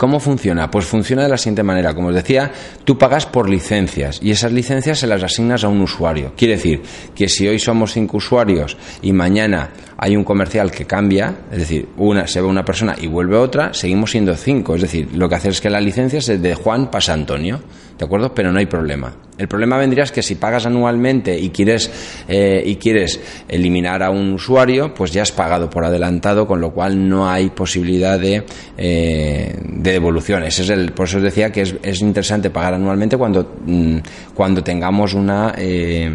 ¿Cómo 0.00 0.18
funciona? 0.18 0.70
Pues 0.70 0.86
funciona 0.86 1.24
de 1.24 1.28
la 1.28 1.36
siguiente 1.36 1.62
manera. 1.62 1.92
Como 1.92 2.08
os 2.08 2.14
decía, 2.14 2.50
tú 2.86 2.96
pagas 2.96 3.26
por 3.26 3.50
licencias 3.50 4.18
y 4.22 4.30
esas 4.30 4.50
licencias 4.50 4.98
se 4.98 5.06
las 5.06 5.22
asignas 5.22 5.62
a 5.62 5.68
un 5.68 5.82
usuario. 5.82 6.32
Quiere 6.38 6.56
decir 6.56 6.80
que 7.14 7.28
si 7.28 7.46
hoy 7.46 7.58
somos 7.58 7.92
cinco 7.92 8.16
usuarios 8.16 8.78
y 9.02 9.12
mañana 9.12 9.68
hay 10.02 10.16
un 10.16 10.24
comercial 10.24 10.70
que 10.70 10.86
cambia, 10.86 11.40
es 11.52 11.58
decir, 11.58 11.90
una 11.98 12.26
se 12.26 12.40
va 12.40 12.48
una 12.48 12.64
persona 12.64 12.96
y 12.98 13.06
vuelve 13.06 13.36
otra, 13.36 13.74
seguimos 13.74 14.12
siendo 14.12 14.34
cinco. 14.34 14.74
Es 14.74 14.80
decir, 14.80 15.10
lo 15.12 15.28
que 15.28 15.34
hace 15.34 15.50
es 15.50 15.60
que 15.60 15.68
la 15.68 15.78
licencia 15.78 16.20
es 16.20 16.26
de 16.40 16.54
Juan 16.54 16.90
pasa 16.90 17.12
a 17.12 17.16
Antonio, 17.16 17.60
¿de 17.98 18.04
acuerdo? 18.06 18.32
Pero 18.34 18.50
no 18.50 18.58
hay 18.58 18.64
problema. 18.64 19.14
El 19.36 19.46
problema 19.46 19.76
vendría 19.76 20.04
es 20.04 20.10
que 20.10 20.22
si 20.22 20.36
pagas 20.36 20.64
anualmente 20.64 21.38
y 21.38 21.50
quieres, 21.50 21.90
eh, 22.26 22.62
y 22.64 22.76
quieres 22.76 23.20
eliminar 23.46 24.02
a 24.02 24.08
un 24.08 24.32
usuario, 24.32 24.94
pues 24.94 25.12
ya 25.12 25.20
has 25.20 25.32
pagado 25.32 25.68
por 25.68 25.84
adelantado, 25.84 26.46
con 26.46 26.62
lo 26.62 26.72
cual 26.72 27.06
no 27.06 27.28
hay 27.28 27.50
posibilidad 27.50 28.18
de, 28.18 28.46
eh, 28.78 29.54
de 29.62 29.92
devolución. 29.92 30.44
Ese 30.44 30.62
es 30.62 30.70
el, 30.70 30.92
por 30.92 31.08
eso 31.08 31.18
os 31.18 31.24
decía 31.24 31.52
que 31.52 31.60
es, 31.60 31.74
es 31.82 32.00
interesante 32.00 32.48
pagar 32.48 32.72
anualmente 32.72 33.18
cuando, 33.18 33.56
mm, 33.66 33.98
cuando 34.34 34.64
tengamos 34.64 35.12
una. 35.12 35.52
Eh, 35.58 36.10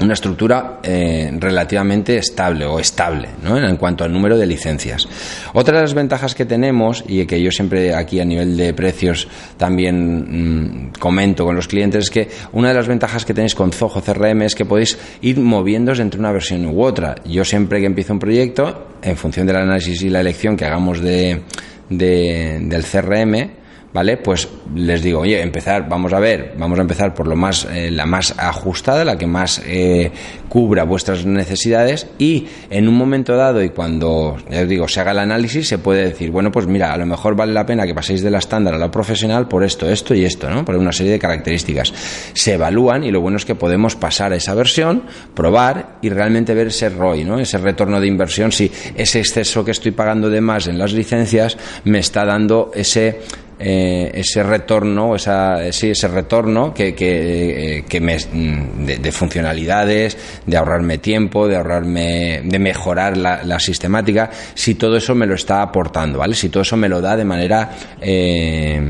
una 0.00 0.14
estructura 0.14 0.80
eh, 0.82 1.30
relativamente 1.38 2.16
estable 2.18 2.64
o 2.64 2.78
estable 2.78 3.28
¿no? 3.42 3.58
en 3.58 3.76
cuanto 3.76 4.04
al 4.04 4.12
número 4.12 4.36
de 4.36 4.46
licencias. 4.46 5.08
Otra 5.54 5.76
de 5.76 5.82
las 5.82 5.94
ventajas 5.94 6.34
que 6.34 6.44
tenemos 6.44 7.04
y 7.06 7.26
que 7.26 7.42
yo 7.42 7.50
siempre 7.50 7.94
aquí 7.94 8.20
a 8.20 8.24
nivel 8.24 8.56
de 8.56 8.74
precios 8.74 9.28
también 9.56 10.90
mm, 10.90 10.92
comento 10.98 11.44
con 11.44 11.56
los 11.56 11.68
clientes 11.68 12.04
es 12.04 12.10
que 12.10 12.28
una 12.52 12.68
de 12.68 12.74
las 12.74 12.88
ventajas 12.88 13.24
que 13.24 13.34
tenéis 13.34 13.54
con 13.54 13.72
Zoho 13.72 14.00
CRM 14.00 14.42
es 14.42 14.54
que 14.54 14.64
podéis 14.64 14.98
ir 15.20 15.38
moviéndose 15.40 16.02
entre 16.02 16.20
una 16.20 16.32
versión 16.32 16.66
u 16.66 16.82
otra. 16.82 17.16
Yo 17.24 17.44
siempre 17.44 17.80
que 17.80 17.86
empiezo 17.86 18.12
un 18.12 18.18
proyecto, 18.18 18.88
en 19.02 19.16
función 19.16 19.46
del 19.46 19.56
análisis 19.56 20.02
y 20.02 20.08
la 20.08 20.20
elección 20.20 20.56
que 20.56 20.64
hagamos 20.64 21.00
de, 21.00 21.42
del 21.88 22.84
CRM, 22.84 23.57
¿vale? 23.92 24.16
Pues 24.18 24.48
les 24.74 25.02
digo, 25.02 25.20
oye, 25.20 25.40
empezar, 25.40 25.88
vamos 25.88 26.12
a 26.12 26.18
ver, 26.18 26.54
vamos 26.58 26.78
a 26.78 26.82
empezar 26.82 27.14
por 27.14 27.26
lo 27.26 27.36
más, 27.36 27.66
eh, 27.72 27.90
la 27.90 28.06
más 28.06 28.34
ajustada, 28.38 29.04
la 29.04 29.16
que 29.16 29.26
más 29.26 29.62
eh, 29.66 30.10
cubra 30.48 30.84
vuestras 30.84 31.24
necesidades 31.24 32.06
y 32.18 32.46
en 32.70 32.88
un 32.88 32.94
momento 32.94 33.36
dado 33.36 33.62
y 33.62 33.70
cuando, 33.70 34.36
ya 34.50 34.62
os 34.62 34.68
digo, 34.68 34.88
se 34.88 35.00
haga 35.00 35.12
el 35.12 35.18
análisis, 35.18 35.68
se 35.68 35.78
puede 35.78 36.04
decir, 36.04 36.30
bueno, 36.30 36.50
pues 36.50 36.66
mira, 36.66 36.92
a 36.92 36.96
lo 36.96 37.06
mejor 37.06 37.34
vale 37.34 37.52
la 37.52 37.66
pena 37.66 37.86
que 37.86 37.94
paséis 37.94 38.22
de 38.22 38.30
la 38.30 38.38
estándar 38.38 38.74
a 38.74 38.78
la 38.78 38.90
profesional 38.90 39.48
por 39.48 39.64
esto, 39.64 39.88
esto 39.88 40.14
y 40.14 40.24
esto, 40.24 40.50
¿no? 40.50 40.64
Por 40.64 40.76
una 40.76 40.92
serie 40.92 41.12
de 41.12 41.18
características. 41.18 41.92
Se 42.32 42.54
evalúan 42.54 43.04
y 43.04 43.10
lo 43.10 43.20
bueno 43.20 43.36
es 43.36 43.44
que 43.44 43.54
podemos 43.54 43.96
pasar 43.96 44.32
a 44.32 44.36
esa 44.36 44.54
versión, 44.54 45.04
probar 45.34 45.98
y 46.02 46.10
realmente 46.10 46.54
ver 46.54 46.68
ese 46.68 46.88
ROI, 46.88 47.24
¿no? 47.24 47.38
Ese 47.38 47.58
retorno 47.58 48.00
de 48.00 48.06
inversión, 48.06 48.52
si 48.52 48.70
ese 48.96 49.20
exceso 49.20 49.64
que 49.64 49.70
estoy 49.70 49.92
pagando 49.92 50.30
de 50.30 50.40
más 50.40 50.66
en 50.66 50.78
las 50.78 50.92
licencias 50.92 51.56
me 51.84 51.98
está 51.98 52.24
dando 52.24 52.70
ese 52.74 53.20
eh, 53.58 54.10
ese 54.14 54.42
retorno, 54.42 55.14
esa, 55.16 55.72
sí, 55.72 55.90
ese 55.90 56.08
retorno 56.08 56.72
que, 56.72 56.94
que, 56.94 57.84
que 57.88 58.00
me, 58.00 58.16
de, 58.16 59.12
funcionalidades, 59.12 60.16
de 60.46 60.56
ahorrarme 60.56 60.98
tiempo, 60.98 61.48
de 61.48 61.56
ahorrarme, 61.56 62.42
de 62.44 62.58
mejorar 62.58 63.16
la, 63.16 63.58
sistemática, 63.58 64.30
si 64.54 64.76
todo 64.76 64.96
eso 64.96 65.14
me 65.14 65.26
lo 65.26 65.34
está 65.34 65.62
aportando, 65.62 66.18
¿vale? 66.18 66.34
Si 66.34 66.48
todo 66.48 66.62
eso 66.62 66.76
me 66.76 66.88
lo 66.88 67.00
da 67.00 67.16
de 67.16 67.24
manera, 67.24 67.70
eh, 68.00 68.80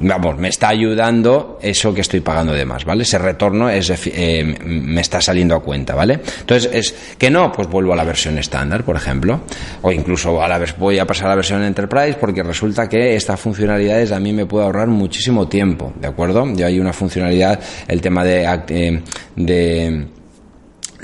vamos, 0.00 0.38
me 0.38 0.48
está 0.48 0.68
ayudando 0.68 1.58
eso 1.60 1.92
que 1.92 2.00
estoy 2.00 2.20
pagando 2.20 2.52
de 2.52 2.64
más, 2.64 2.84
¿vale? 2.84 3.02
Ese 3.02 3.18
retorno 3.18 3.68
es, 3.68 3.92
eh, 4.06 4.56
me 4.64 5.00
está 5.00 5.20
saliendo 5.20 5.56
a 5.56 5.62
cuenta, 5.62 5.94
¿vale? 5.94 6.20
Entonces, 6.40 6.70
es 6.72 6.94
que 7.18 7.30
no, 7.30 7.50
pues 7.50 7.68
vuelvo 7.68 7.92
a 7.92 7.96
la 7.96 8.04
versión 8.04 8.38
estándar, 8.38 8.84
por 8.84 8.96
ejemplo, 8.96 9.40
o 9.82 9.90
incluso 9.90 10.42
a 10.42 10.48
la 10.48 10.64
voy 10.78 10.98
a 10.98 11.06
pasar 11.06 11.26
a 11.26 11.30
la 11.30 11.36
versión 11.36 11.62
Enterprise 11.62 12.16
porque 12.20 12.42
resulta 12.42 12.88
que 12.88 13.16
esta 13.16 13.36
funcionalidad 13.36 14.00
a 14.12 14.20
mí 14.20 14.32
me 14.32 14.46
puede 14.46 14.64
ahorrar 14.64 14.88
muchísimo 14.88 15.48
tiempo, 15.48 15.92
¿de 16.00 16.08
acuerdo? 16.08 16.46
Ya 16.54 16.66
hay 16.66 16.80
una 16.80 16.92
funcionalidad, 16.92 17.60
el 17.88 18.00
tema 18.00 18.24
de, 18.24 18.44
eh, 18.68 19.02
de 19.36 20.06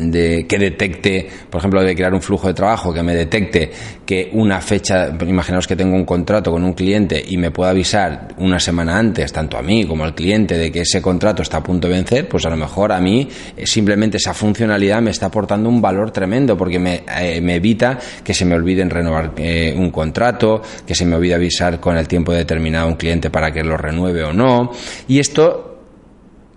de 0.00 0.46
que 0.46 0.58
detecte, 0.58 1.28
por 1.48 1.58
ejemplo, 1.60 1.82
de 1.82 1.94
crear 1.94 2.14
un 2.14 2.22
flujo 2.22 2.48
de 2.48 2.54
trabajo 2.54 2.92
que 2.92 3.02
me 3.02 3.14
detecte 3.14 3.70
que 4.04 4.30
una 4.32 4.60
fecha, 4.60 5.08
imaginaos 5.26 5.66
que 5.66 5.76
tengo 5.76 5.94
un 5.94 6.04
contrato 6.04 6.50
con 6.50 6.64
un 6.64 6.72
cliente 6.72 7.22
y 7.26 7.36
me 7.36 7.50
pueda 7.50 7.70
avisar 7.70 8.28
una 8.38 8.58
semana 8.58 8.98
antes, 8.98 9.32
tanto 9.32 9.56
a 9.56 9.62
mí 9.62 9.84
como 9.84 10.04
al 10.04 10.14
cliente, 10.14 10.56
de 10.56 10.72
que 10.72 10.80
ese 10.80 11.00
contrato 11.00 11.42
está 11.42 11.58
a 11.58 11.62
punto 11.62 11.88
de 11.88 11.94
vencer, 11.94 12.28
pues 12.28 12.44
a 12.46 12.50
lo 12.50 12.56
mejor 12.56 12.92
a 12.92 13.00
mí 13.00 13.28
eh, 13.56 13.66
simplemente 13.66 14.16
esa 14.16 14.34
funcionalidad 14.34 15.00
me 15.00 15.10
está 15.10 15.26
aportando 15.26 15.68
un 15.68 15.80
valor 15.80 16.10
tremendo 16.10 16.56
porque 16.56 16.78
me, 16.78 17.04
eh, 17.18 17.40
evita 17.42 17.98
que 18.24 18.34
se 18.34 18.44
me 18.44 18.54
olvide 18.54 18.84
renovar 18.84 19.32
eh, 19.36 19.74
un 19.76 19.90
contrato, 19.90 20.62
que 20.86 20.94
se 20.94 21.04
me 21.04 21.16
olvide 21.16 21.34
avisar 21.34 21.78
con 21.78 21.96
el 21.96 22.08
tiempo 22.08 22.32
determinado 22.32 22.86
a 22.86 22.88
un 22.88 22.96
cliente 22.96 23.30
para 23.30 23.52
que 23.52 23.62
lo 23.62 23.76
renueve 23.76 24.24
o 24.24 24.32
no. 24.32 24.72
Y 25.08 25.18
esto 25.18 25.69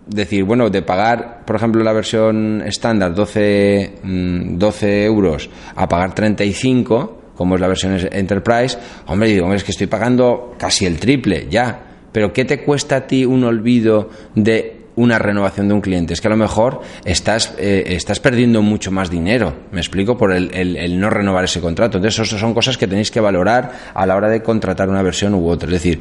decir, 0.08 0.44
bueno, 0.44 0.70
de 0.70 0.82
pagar, 0.82 1.46
por 1.46 1.56
ejemplo, 1.56 1.84
la 1.84 1.94
versión 1.94 2.62
estándar 2.66 3.14
12, 3.14 3.94
12 4.04 4.86
mm, 4.86 5.06
euros 5.06 5.50
a 5.76 5.88
pagar 5.88 6.14
35, 6.14 7.22
como 7.36 7.56
es 7.56 7.62
la 7.62 7.68
versión 7.68 7.98
Enterprise, 8.12 8.78
hombre, 9.08 9.30
digo, 9.30 9.54
es 9.54 9.64
que 9.64 9.72
estoy 9.72 9.88
pagando 9.88 10.56
casi 10.58 10.86
el 10.86 11.00
triple, 11.00 11.48
ya. 11.50 11.90
Pero 12.12 12.32
¿qué 12.32 12.46
te 12.46 12.64
cuesta 12.64 12.98
a 12.98 13.08
ti 13.08 13.26
un 13.26 13.44
olvido 13.44 14.10
de 14.36 14.82
una 14.96 15.18
renovación 15.18 15.68
de 15.68 15.74
un 15.74 15.82
cliente? 15.82 16.14
Es 16.14 16.22
que 16.22 16.28
a 16.28 16.30
lo 16.30 16.38
mejor 16.38 16.82
estás, 17.06 17.56
eh, 17.58 17.84
estás 17.88 18.20
perdiendo 18.20 18.62
mucho 18.62 18.92
más 18.92 19.10
dinero, 19.10 19.56
me 19.72 19.80
explico, 19.80 20.16
por 20.16 20.32
el, 20.32 20.54
el, 20.54 21.00
no 21.00 21.10
renovar 21.10 21.46
ese 21.46 21.60
contrato. 21.60 21.98
Entonces, 21.98 22.20
eso 22.20 22.38
son 22.38 22.54
cosas 22.54 22.78
que 22.78 22.88
tenéis 22.88 23.10
que 23.10 23.20
valorar 23.20 23.72
a 23.96 24.06
la 24.06 24.16
hora 24.16 24.30
de 24.30 24.44
contratar 24.44 24.90
una 24.90 25.02
versión 25.02 25.34
u 25.34 25.48
otra. 25.50 25.68
Es 25.70 25.74
decir, 25.74 26.00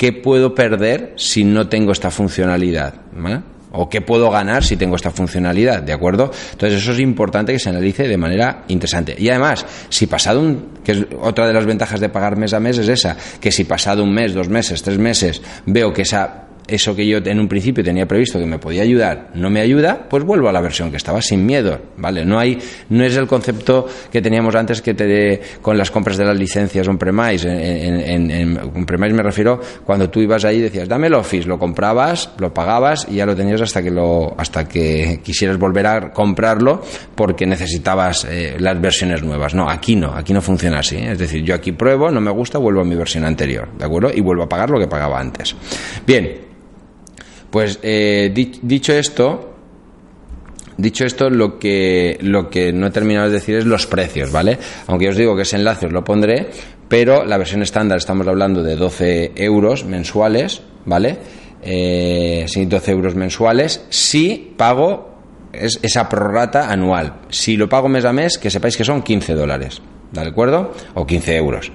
¿qué 0.00 0.14
puedo 0.14 0.54
perder 0.54 1.12
si 1.16 1.44
no 1.44 1.68
tengo 1.68 1.92
esta 1.92 2.10
funcionalidad? 2.10 2.94
¿O 3.72 3.90
qué 3.90 4.00
puedo 4.00 4.30
ganar 4.30 4.64
si 4.64 4.78
tengo 4.78 4.96
esta 4.96 5.10
funcionalidad? 5.10 5.82
¿De 5.82 5.92
acuerdo? 5.92 6.30
Entonces 6.52 6.80
eso 6.80 6.92
es 6.92 7.00
importante 7.00 7.52
que 7.52 7.58
se 7.58 7.68
analice 7.68 8.08
de 8.08 8.16
manera 8.16 8.64
interesante. 8.68 9.14
Y 9.18 9.28
además, 9.28 9.66
si 9.90 10.06
pasado 10.06 10.40
un, 10.40 10.68
que 10.82 10.92
es 10.92 11.06
otra 11.20 11.46
de 11.46 11.52
las 11.52 11.66
ventajas 11.66 12.00
de 12.00 12.08
pagar 12.08 12.38
mes 12.38 12.54
a 12.54 12.60
mes 12.60 12.78
es 12.78 12.88
esa, 12.88 13.14
que 13.42 13.52
si 13.52 13.64
pasado 13.64 14.02
un 14.02 14.14
mes, 14.14 14.32
dos 14.32 14.48
meses, 14.48 14.82
tres 14.82 14.96
meses, 14.96 15.42
veo 15.66 15.92
que 15.92 16.00
esa 16.00 16.46
eso 16.70 16.94
que 16.94 17.06
yo 17.06 17.18
en 17.18 17.40
un 17.40 17.48
principio 17.48 17.82
tenía 17.84 18.06
previsto 18.06 18.38
que 18.38 18.46
me 18.46 18.58
podía 18.58 18.82
ayudar 18.82 19.30
no 19.34 19.50
me 19.50 19.60
ayuda, 19.60 20.06
pues 20.08 20.24
vuelvo 20.24 20.48
a 20.48 20.52
la 20.52 20.60
versión 20.60 20.90
que 20.90 20.96
estaba 20.96 21.20
sin 21.20 21.44
miedo, 21.44 21.80
¿vale? 21.96 22.24
No 22.24 22.38
hay 22.38 22.58
no 22.88 23.04
es 23.04 23.16
el 23.16 23.26
concepto 23.26 23.86
que 24.10 24.20
teníamos 24.22 24.54
antes 24.54 24.82
que 24.82 24.94
te 24.94 25.40
con 25.62 25.76
las 25.76 25.90
compras 25.90 26.16
de 26.16 26.24
las 26.24 26.38
licencias 26.38 26.86
on 26.88 26.98
premise, 26.98 27.48
en, 27.48 28.30
en, 28.30 28.86
premise 28.86 29.14
me 29.14 29.22
refiero 29.22 29.60
cuando 29.84 30.10
tú 30.10 30.20
ibas 30.20 30.44
ahí 30.44 30.56
y 30.56 30.60
decías, 30.62 30.88
"Dame 30.88 31.08
el 31.08 31.14
Office", 31.14 31.46
lo 31.48 31.58
comprabas, 31.58 32.30
lo 32.38 32.52
pagabas 32.52 33.06
y 33.10 33.16
ya 33.16 33.26
lo 33.26 33.34
tenías 33.34 33.60
hasta 33.60 33.82
que 33.82 33.90
lo 33.90 34.34
hasta 34.38 34.66
que 34.66 35.20
quisieras 35.22 35.58
volver 35.58 35.86
a 35.86 36.12
comprarlo 36.12 36.82
porque 37.14 37.46
necesitabas 37.46 38.24
eh, 38.24 38.56
las 38.58 38.80
versiones 38.80 39.22
nuevas. 39.22 39.54
No, 39.54 39.68
aquí 39.68 39.96
no, 39.96 40.14
aquí 40.14 40.32
no 40.32 40.40
funciona 40.40 40.78
así, 40.80 40.96
es 40.96 41.18
decir, 41.18 41.42
yo 41.42 41.54
aquí 41.54 41.72
pruebo, 41.72 42.10
no 42.10 42.20
me 42.20 42.30
gusta, 42.30 42.58
vuelvo 42.58 42.80
a 42.80 42.84
mi 42.84 42.94
versión 42.94 43.24
anterior, 43.24 43.68
¿de 43.78 43.84
acuerdo? 43.84 44.10
Y 44.14 44.20
vuelvo 44.20 44.44
a 44.44 44.48
pagar 44.48 44.70
lo 44.70 44.78
que 44.78 44.86
pagaba 44.86 45.20
antes. 45.20 45.54
Bien, 46.06 46.50
pues 47.50 47.78
eh, 47.82 48.30
dicho 48.34 48.92
esto, 48.92 49.50
Dicho 50.80 51.04
esto, 51.04 51.28
lo 51.28 51.58
que, 51.58 52.16
lo 52.22 52.48
que 52.48 52.72
no 52.72 52.86
he 52.86 52.90
terminado 52.90 53.26
de 53.26 53.34
decir 53.34 53.56
es 53.56 53.66
los 53.66 53.86
precios, 53.86 54.32
¿vale? 54.32 54.58
Aunque 54.86 55.10
os 55.10 55.16
digo 55.16 55.36
que 55.36 55.42
ese 55.42 55.56
enlace 55.56 55.84
os 55.84 55.92
lo 55.92 56.02
pondré, 56.02 56.48
pero 56.88 57.26
la 57.26 57.36
versión 57.36 57.60
estándar 57.60 57.98
estamos 57.98 58.26
hablando 58.26 58.62
de 58.62 58.76
12 58.76 59.32
euros 59.36 59.84
mensuales, 59.84 60.62
¿vale? 60.86 61.18
Eh, 61.62 62.46
12 62.48 62.90
euros 62.90 63.14
mensuales 63.14 63.84
si 63.90 64.54
pago 64.56 65.18
es 65.52 65.78
esa 65.82 66.08
prorata 66.08 66.70
anual. 66.70 67.20
Si 67.28 67.58
lo 67.58 67.68
pago 67.68 67.90
mes 67.90 68.06
a 68.06 68.14
mes, 68.14 68.38
que 68.38 68.50
sepáis 68.50 68.78
que 68.78 68.84
son 68.84 69.02
15 69.02 69.34
dólares, 69.34 69.82
¿de 70.12 70.20
acuerdo? 70.22 70.72
O 70.94 71.06
15 71.06 71.36
euros. 71.36 71.70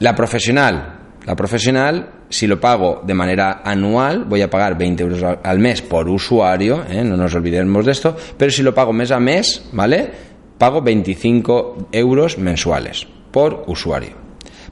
La 0.00 0.16
profesional, 0.16 0.98
la 1.24 1.36
profesional, 1.36 2.21
si 2.32 2.46
lo 2.46 2.58
pago 2.58 3.02
de 3.04 3.12
manera 3.12 3.60
anual, 3.62 4.24
voy 4.24 4.40
a 4.40 4.48
pagar 4.48 4.78
20 4.78 5.02
euros 5.02 5.38
al 5.42 5.58
mes 5.58 5.82
por 5.82 6.08
usuario, 6.08 6.82
¿eh? 6.88 7.04
no 7.04 7.14
nos 7.14 7.34
olvidemos 7.34 7.84
de 7.84 7.92
esto, 7.92 8.16
pero 8.38 8.50
si 8.50 8.62
lo 8.62 8.74
pago 8.74 8.94
mes 8.94 9.10
a 9.10 9.20
mes, 9.20 9.68
¿vale? 9.72 10.10
Pago 10.56 10.80
25 10.80 11.88
euros 11.92 12.38
mensuales 12.38 13.06
por 13.30 13.64
usuario. 13.66 14.12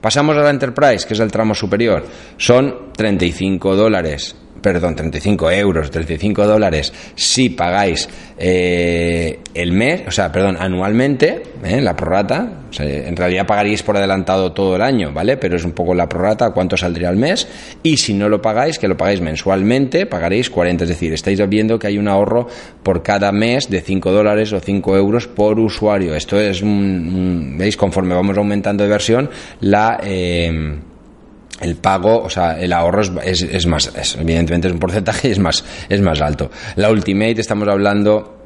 Pasamos 0.01 0.39
a 0.39 0.41
la 0.41 0.49
Enterprise, 0.49 1.07
que 1.07 1.13
es 1.13 1.21
el 1.21 1.31
tramo 1.31 1.55
superior. 1.55 2.03
Son 2.39 2.93
35 2.97 3.77
dólares 3.77 4.35
perdón, 4.61 4.95
35 4.95 5.51
euros, 5.51 5.91
35 5.91 6.47
dólares 6.47 6.93
si 7.15 7.51
pagáis 7.51 8.09
eh, 8.39 9.41
el 9.55 9.73
mes, 9.73 10.03
o 10.07 10.11
sea, 10.11 10.31
perdón, 10.33 10.57
anualmente, 10.59 11.43
eh, 11.65 11.81
la 11.81 11.95
prorata, 11.95 12.65
en 12.79 13.17
realidad 13.17 13.47
pagaríais 13.47 13.83
por 13.83 13.97
adelantado 13.97 14.53
todo 14.53 14.77
el 14.77 14.83
año, 14.83 15.13
¿vale? 15.13 15.37
Pero 15.37 15.57
es 15.57 15.65
un 15.65 15.73
poco 15.73 15.95
la 15.95 16.09
prorata, 16.09 16.51
cuánto 16.51 16.77
saldría 16.77 17.09
al 17.09 17.17
mes, 17.17 17.49
y 17.83 17.97
si 17.97 18.15
no 18.15 18.29
lo 18.29 18.41
pagáis, 18.41 18.79
que 18.79 18.89
lo 18.89 18.97
pagáis 18.97 19.21
mensualmente, 19.21 20.07
pagaréis 20.07 20.51
40, 20.51 20.85
es 20.85 20.91
decir, 20.91 21.13
estáis 21.13 21.41
viendo 21.49 21.79
que 21.79 21.89
hay 21.89 21.99
un 21.99 22.09
ahorro 22.09 22.47
por 22.83 23.03
cada 23.03 23.33
mes 23.33 23.69
de 23.69 23.81
5 23.81 24.13
dólares 24.13 24.53
o 24.53 24.61
5 24.61 24.97
euros 24.97 25.27
por 25.27 25.59
usuario. 25.59 26.15
Esto 26.15 26.41
es, 26.41 26.63
veis, 26.63 27.77
conforme 27.77 28.15
vamos 28.15 28.37
aumentando 28.37 28.85
de 28.85 28.91
versión, 28.91 29.31
la... 29.61 30.01
Eh, 30.03 30.79
el 31.61 31.77
pago, 31.77 32.23
o 32.23 32.31
sea, 32.31 32.59
el 32.59 32.73
ahorro 32.73 33.03
es, 33.23 33.43
es, 33.43 33.67
más, 33.67 33.93
evidentemente 34.19 34.69
es 34.69 34.75
un 34.75 34.81
porcentaje 34.81 35.29
y 35.29 35.33
es 35.33 35.39
más, 35.39 35.65
es 35.89 36.01
más 36.01 36.21
alto. 36.21 36.51
La 36.77 36.91
Ultimate 36.91 37.41
estamos 37.41 37.69
hablando 37.69 38.41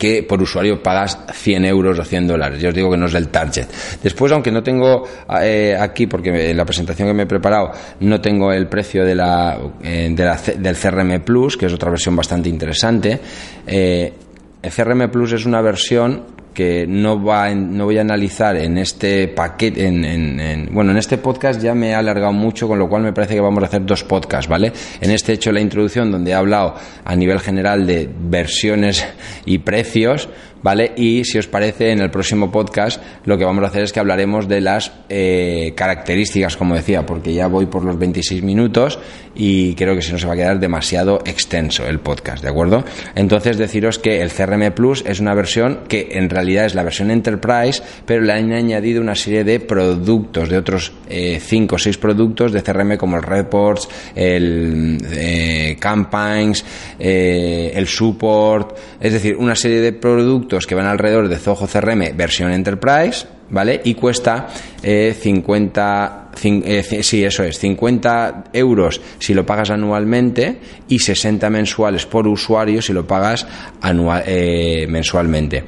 que 0.00 0.22
por 0.22 0.40
usuario 0.40 0.82
pagas 0.82 1.18
100 1.30 1.66
euros 1.66 1.98
o 1.98 2.04
100 2.04 2.26
dólares. 2.26 2.62
Yo 2.62 2.70
os 2.70 2.74
digo 2.74 2.90
que 2.90 2.96
no 2.96 3.04
es 3.04 3.14
el 3.14 3.28
target. 3.28 3.66
Después, 4.02 4.32
aunque 4.32 4.50
no 4.50 4.62
tengo 4.62 5.06
eh, 5.42 5.76
aquí, 5.78 6.06
porque 6.06 6.50
en 6.50 6.56
la 6.56 6.64
presentación 6.64 7.08
que 7.08 7.12
me 7.14 7.24
he 7.24 7.26
preparado 7.26 7.72
no 8.00 8.18
tengo 8.18 8.50
el 8.50 8.66
precio 8.66 9.04
de 9.04 9.14
la, 9.14 9.58
eh, 9.82 10.08
de 10.10 10.24
la 10.24 10.40
del 10.56 10.74
CRM 10.74 11.20
Plus, 11.22 11.58
que 11.58 11.66
es 11.66 11.74
otra 11.74 11.90
versión 11.90 12.16
bastante 12.16 12.48
interesante, 12.48 13.20
eh, 13.66 14.14
el 14.62 14.70
CRM 14.72 15.10
Plus 15.10 15.32
es 15.32 15.44
una 15.44 15.60
versión 15.60 16.39
que 16.54 16.86
no, 16.86 17.22
va 17.22 17.54
no 17.54 17.84
voy 17.84 17.98
a 17.98 18.00
analizar 18.00 18.56
en 18.56 18.78
este 18.78 19.28
paquete, 19.28 19.86
en, 19.86 20.68
bueno, 20.72 20.90
en 20.90 20.96
este 20.96 21.18
podcast 21.18 21.60
ya 21.60 21.74
me 21.74 21.90
he 21.90 21.94
alargado 21.94 22.32
mucho, 22.32 22.66
con 22.68 22.78
lo 22.78 22.88
cual 22.88 23.02
me 23.02 23.12
parece 23.12 23.34
que 23.34 23.40
vamos 23.40 23.62
a 23.62 23.66
hacer 23.66 23.84
dos 23.84 24.04
podcasts, 24.04 24.48
¿vale? 24.48 24.72
En 25.00 25.10
este 25.10 25.32
he 25.32 25.34
hecho 25.36 25.52
la 25.52 25.60
introducción 25.60 26.10
donde 26.10 26.32
he 26.32 26.34
hablado 26.34 26.74
a 27.04 27.16
nivel 27.16 27.40
general 27.40 27.86
de 27.86 28.08
versiones 28.20 29.06
y 29.44 29.58
precios, 29.58 30.28
¿vale? 30.62 30.92
Y 30.96 31.24
si 31.24 31.38
os 31.38 31.46
parece, 31.46 31.90
en 31.90 32.00
el 32.00 32.10
próximo 32.10 32.50
podcast 32.50 33.02
lo 33.24 33.38
que 33.38 33.44
vamos 33.44 33.64
a 33.64 33.68
hacer 33.68 33.84
es 33.84 33.92
que 33.92 34.00
hablaremos 34.00 34.48
de 34.48 34.60
las 34.60 34.92
eh, 35.08 35.72
características, 35.74 36.56
como 36.56 36.74
decía, 36.74 37.06
porque 37.06 37.32
ya 37.32 37.46
voy 37.46 37.66
por 37.66 37.84
los 37.84 37.98
26 37.98 38.42
minutos 38.42 38.98
y 39.34 39.74
creo 39.74 39.94
que 39.94 40.02
se 40.02 40.26
va 40.26 40.34
a 40.34 40.36
quedar 40.36 40.58
demasiado 40.58 41.20
extenso 41.24 41.86
el 41.86 42.00
podcast, 42.00 42.42
¿de 42.42 42.50
acuerdo? 42.50 42.84
Entonces 43.14 43.56
deciros 43.56 43.98
que 43.98 44.20
el 44.22 44.30
CRM 44.30 44.72
Plus 44.72 45.04
es 45.06 45.20
una 45.20 45.34
versión 45.34 45.80
que 45.88 46.08
en 46.12 46.28
realidad 46.28 46.66
es 46.66 46.74
la 46.74 46.82
versión 46.82 47.10
Enterprise, 47.10 47.82
pero 48.04 48.22
le 48.22 48.32
han 48.32 48.52
añadido 48.52 49.00
una 49.00 49.14
serie 49.14 49.44
de 49.44 49.60
productos, 49.60 50.48
de 50.48 50.58
otros 50.58 50.92
5 51.08 51.08
eh, 51.08 51.76
o 51.76 51.78
6 51.78 51.98
productos 51.98 52.52
de 52.52 52.62
CRM 52.62 52.96
como 52.96 53.16
el 53.16 53.22
Reports, 53.22 53.88
el 54.14 54.98
eh, 55.12 55.76
Campaigns, 55.78 56.64
el 56.98 57.86
Support, 57.86 58.76
es 59.00 59.12
decir, 59.12 59.36
una 59.36 59.54
serie 59.54 59.80
de 59.80 59.92
productos 59.92 60.49
que 60.58 60.74
van 60.74 60.86
alrededor 60.86 61.28
de 61.28 61.36
Zoho 61.36 61.66
CRM 61.66 62.16
versión 62.16 62.52
Enterprise, 62.52 63.26
¿vale? 63.50 63.80
Y 63.84 63.94
cuesta 63.94 64.48
50, 64.82 66.30
eh, 66.42 66.84
eh, 66.90 67.02
sí, 67.02 67.24
eso 67.24 67.44
es, 67.44 67.58
50 67.58 68.44
euros 68.52 69.00
si 69.18 69.34
lo 69.34 69.46
pagas 69.46 69.70
anualmente 69.70 70.58
y 70.88 70.98
60 70.98 71.48
mensuales 71.50 72.06
por 72.06 72.26
usuario 72.26 72.82
si 72.82 72.92
lo 72.92 73.06
pagas 73.06 73.46
anual, 73.80 74.24
eh, 74.26 74.86
mensualmente. 74.88 75.64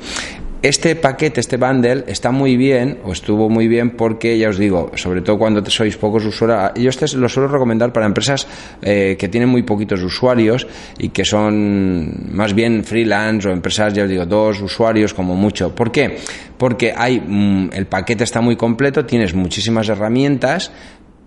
Este 0.63 0.95
paquete, 0.95 1.41
este 1.41 1.57
bundle, 1.57 2.05
está 2.07 2.31
muy 2.31 2.57
bien, 2.57 2.99
o 3.03 3.11
estuvo 3.11 3.49
muy 3.49 3.67
bien, 3.67 3.97
porque 3.97 4.39
ya 4.39 4.49
os 4.49 4.59
digo, 4.59 4.93
sobre 4.95 5.21
todo 5.21 5.37
cuando 5.37 5.59
sois 5.69 5.97
pocos 5.97 6.25
usuarios, 6.25 6.71
yo 6.77 6.89
este 6.89 7.19
lo 7.19 7.29
suelo 7.29 7.49
recomendar 7.49 7.93
para 7.93 8.07
empresas 8.07 8.47
eh, 8.81 9.17
que 9.19 9.27
tienen 9.27 9.49
muy 9.49 9.65
poquitos 9.65 10.01
usuarios 10.05 10.69
y 10.99 11.09
que 11.09 11.25
son 11.25 12.31
más 12.31 12.55
bien 12.55 12.85
freelance 12.85 13.49
o 13.49 13.51
empresas, 13.51 13.93
ya 13.93 14.05
os 14.05 14.09
digo, 14.09 14.25
dos 14.25 14.63
usuarios 14.63 15.13
como 15.15 15.35
mucho. 15.35 15.75
¿Por 15.75 15.91
qué? 15.91 16.19
Porque 16.57 16.95
hay, 16.97 17.19
mm, 17.19 17.71
el 17.73 17.87
paquete 17.87 18.23
está 18.23 18.41
muy 18.41 18.55
completo, 18.55 19.05
tienes 19.05 19.35
muchísimas 19.35 19.89
herramientas, 19.89 20.71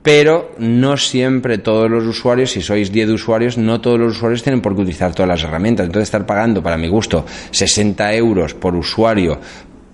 pero 0.05 0.51
no 0.59 0.97
siempre 0.97 1.57
todos 1.57 1.89
los 1.89 2.05
usuarios, 2.05 2.51
si 2.51 2.61
sois 2.61 2.91
10 2.91 3.09
usuarios, 3.09 3.57
no 3.57 3.81
todos 3.81 3.99
los 3.99 4.15
usuarios 4.15 4.43
tienen 4.43 4.61
por 4.61 4.75
qué 4.75 4.83
utilizar 4.83 5.15
todas 5.15 5.27
las 5.27 5.43
herramientas. 5.43 5.87
Entonces, 5.87 6.09
estar 6.09 6.27
pagando, 6.27 6.61
para 6.61 6.77
mi 6.77 6.87
gusto, 6.87 7.25
60 7.49 8.13
euros 8.13 8.53
por 8.53 8.75
usuario 8.75 9.39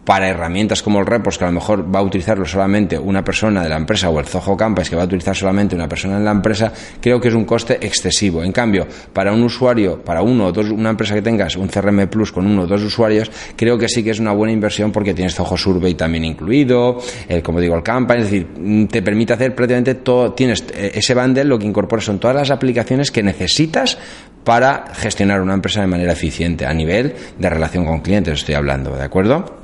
para 0.06 0.28
herramientas 0.28 0.82
como 0.82 1.00
el 1.00 1.06
Repos, 1.06 1.38
que 1.38 1.44
a 1.44 1.48
lo 1.48 1.54
mejor 1.54 1.94
va 1.94 2.00
a 2.00 2.04
utilizarlo 2.04 2.46
solamente 2.46 2.98
una 2.98 3.24
persona 3.24 3.62
de 3.64 3.70
la 3.70 3.78
empresa, 3.78 4.10
o 4.10 4.20
el 4.20 4.26
Zoho 4.26 4.58
Campus, 4.58 4.90
que 4.90 4.96
va 4.96 5.04
a 5.04 5.06
utilizar 5.06 5.36
solamente 5.36 5.76
una 5.76 5.88
persona 5.88 6.18
en 6.18 6.26
la 6.26 6.32
empresa, 6.32 6.74
creo 7.00 7.22
que 7.22 7.28
es 7.28 7.34
un 7.34 7.46
coste 7.46 7.78
excesivo. 7.86 8.44
En 8.44 8.52
cambio, 8.52 8.88
para 9.14 9.32
un 9.32 9.44
usuario, 9.44 10.02
para 10.04 10.22
uno 10.22 10.48
o 10.48 10.52
dos, 10.52 10.70
una 10.70 10.90
empresa 10.90 11.14
que 11.14 11.22
tengas 11.22 11.56
un 11.56 11.68
CRM 11.68 12.08
Plus 12.08 12.32
con 12.32 12.48
uno 12.48 12.64
o 12.64 12.68
dos 12.68 12.82
usuarios, 12.82 13.30
creo 13.56 13.78
que 13.78 13.88
sí 13.88 14.04
que 14.04 14.10
es 14.10 14.20
una 14.20 14.32
buena 14.32 14.52
inversión 14.52 14.92
porque 14.92 15.14
tienes 15.14 15.36
Zoho 15.36 15.58
Survey 15.58 15.94
también 15.94 16.26
incluido, 16.26 17.00
el, 17.28 17.44
como 17.44 17.60
digo, 17.60 17.76
el 17.76 17.84
Campus, 17.84 18.18
es 18.18 18.24
decir, 18.24 18.48
mm, 18.58 18.86
te 18.86 19.02
permite 19.02 19.34
hacer 19.34 19.54
prácticamente 19.54 19.96
todo, 19.96 20.34
tienes 20.34 20.64
eh, 20.74 20.94
ese 20.96 21.14
bundle, 21.14 21.44
lo 21.44 21.60
que 21.60 21.66
incorpora 21.66 22.02
son 22.02 22.20
todas 22.20 22.36
las 22.36 22.50
aplicaciones 22.50 23.12
que 23.12 23.22
necesitas 23.22 23.98
para 24.44 24.86
gestionar 24.94 25.42
una 25.42 25.54
empresa 25.54 25.82
de 25.82 25.88
manera 25.88 26.14
eficiente 26.14 26.66
a 26.66 26.74
nivel 26.74 27.14
de 27.38 27.50
relación 27.50 27.86
con 27.86 28.00
clientes, 28.00 28.40
estoy 28.40 28.56
hablando, 28.56 28.96
¿de 28.96 29.04
acuerdo? 29.04 29.61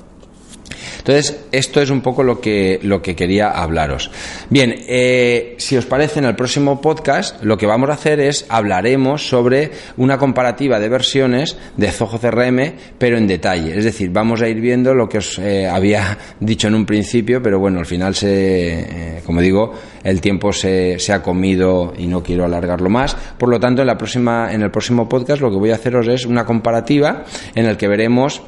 Entonces, 0.99 1.45
esto 1.51 1.81
es 1.81 1.89
un 1.89 2.01
poco 2.01 2.23
lo 2.23 2.39
que, 2.39 2.79
lo 2.83 3.01
que 3.01 3.15
quería 3.15 3.49
hablaros. 3.49 4.11
Bien, 4.49 4.73
eh, 4.87 5.55
si 5.57 5.77
os 5.77 5.85
parece, 5.85 6.19
en 6.19 6.25
el 6.25 6.35
próximo 6.35 6.81
podcast 6.81 7.43
lo 7.43 7.57
que 7.57 7.65
vamos 7.65 7.89
a 7.89 7.93
hacer 7.93 8.19
es 8.19 8.45
hablaremos 8.49 9.27
sobre 9.27 9.71
una 9.97 10.17
comparativa 10.17 10.79
de 10.79 10.89
versiones 10.89 11.57
de 11.75 11.91
Zoho 11.91 12.19
CRM, 12.19 12.73
pero 12.97 13.17
en 13.17 13.27
detalle. 13.27 13.77
Es 13.77 13.85
decir, 13.85 14.09
vamos 14.11 14.41
a 14.41 14.47
ir 14.47 14.59
viendo 14.61 14.93
lo 14.93 15.07
que 15.07 15.19
os 15.19 15.39
eh, 15.39 15.67
había 15.67 16.17
dicho 16.39 16.67
en 16.67 16.75
un 16.75 16.85
principio, 16.85 17.41
pero 17.41 17.59
bueno, 17.59 17.79
al 17.79 17.85
final 17.85 18.15
se, 18.15 18.79
eh, 18.79 19.21
como 19.25 19.41
digo, 19.41 19.73
el 20.03 20.21
tiempo 20.21 20.53
se, 20.53 20.99
se 20.99 21.13
ha 21.13 21.21
comido 21.21 21.93
y 21.97 22.07
no 22.07 22.23
quiero 22.23 22.45
alargarlo 22.45 22.89
más. 22.89 23.15
Por 23.37 23.49
lo 23.49 23.59
tanto, 23.59 23.81
en 23.81 23.87
la 23.87 23.97
próxima, 23.97 24.53
en 24.53 24.61
el 24.61 24.71
próximo 24.71 25.07
podcast 25.07 25.41
lo 25.41 25.49
que 25.49 25.57
voy 25.57 25.71
a 25.71 25.75
haceros 25.75 26.07
es 26.07 26.25
una 26.25 26.45
comparativa 26.45 27.23
en 27.55 27.65
el 27.65 27.77
que 27.77 27.87
veremos 27.87 28.41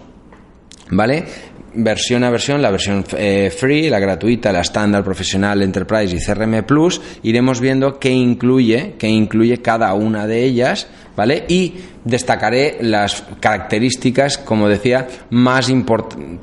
¿vale? 0.91 1.25
Versión 1.73 2.23
a 2.23 2.29
versión, 2.29 2.61
la 2.61 2.71
versión 2.71 3.03
eh, 3.17 3.51
free, 3.55 3.89
la 3.89 3.99
gratuita, 3.99 4.51
la 4.51 4.61
estándar, 4.61 5.03
profesional, 5.03 5.61
enterprise 5.61 6.15
y 6.15 6.19
CRM 6.19 6.63
Plus, 6.63 7.01
iremos 7.23 7.59
viendo 7.59 7.99
qué 7.99 8.11
incluye, 8.11 8.95
qué 8.97 9.07
incluye 9.07 9.61
cada 9.61 9.93
una 9.93 10.27
de 10.27 10.43
ellas, 10.43 10.87
¿vale? 11.15 11.45
Y 11.47 11.75
destacaré 12.03 12.77
las 12.81 13.23
características, 13.39 14.37
como 14.37 14.67
decía, 14.67 15.07
más 15.29 15.67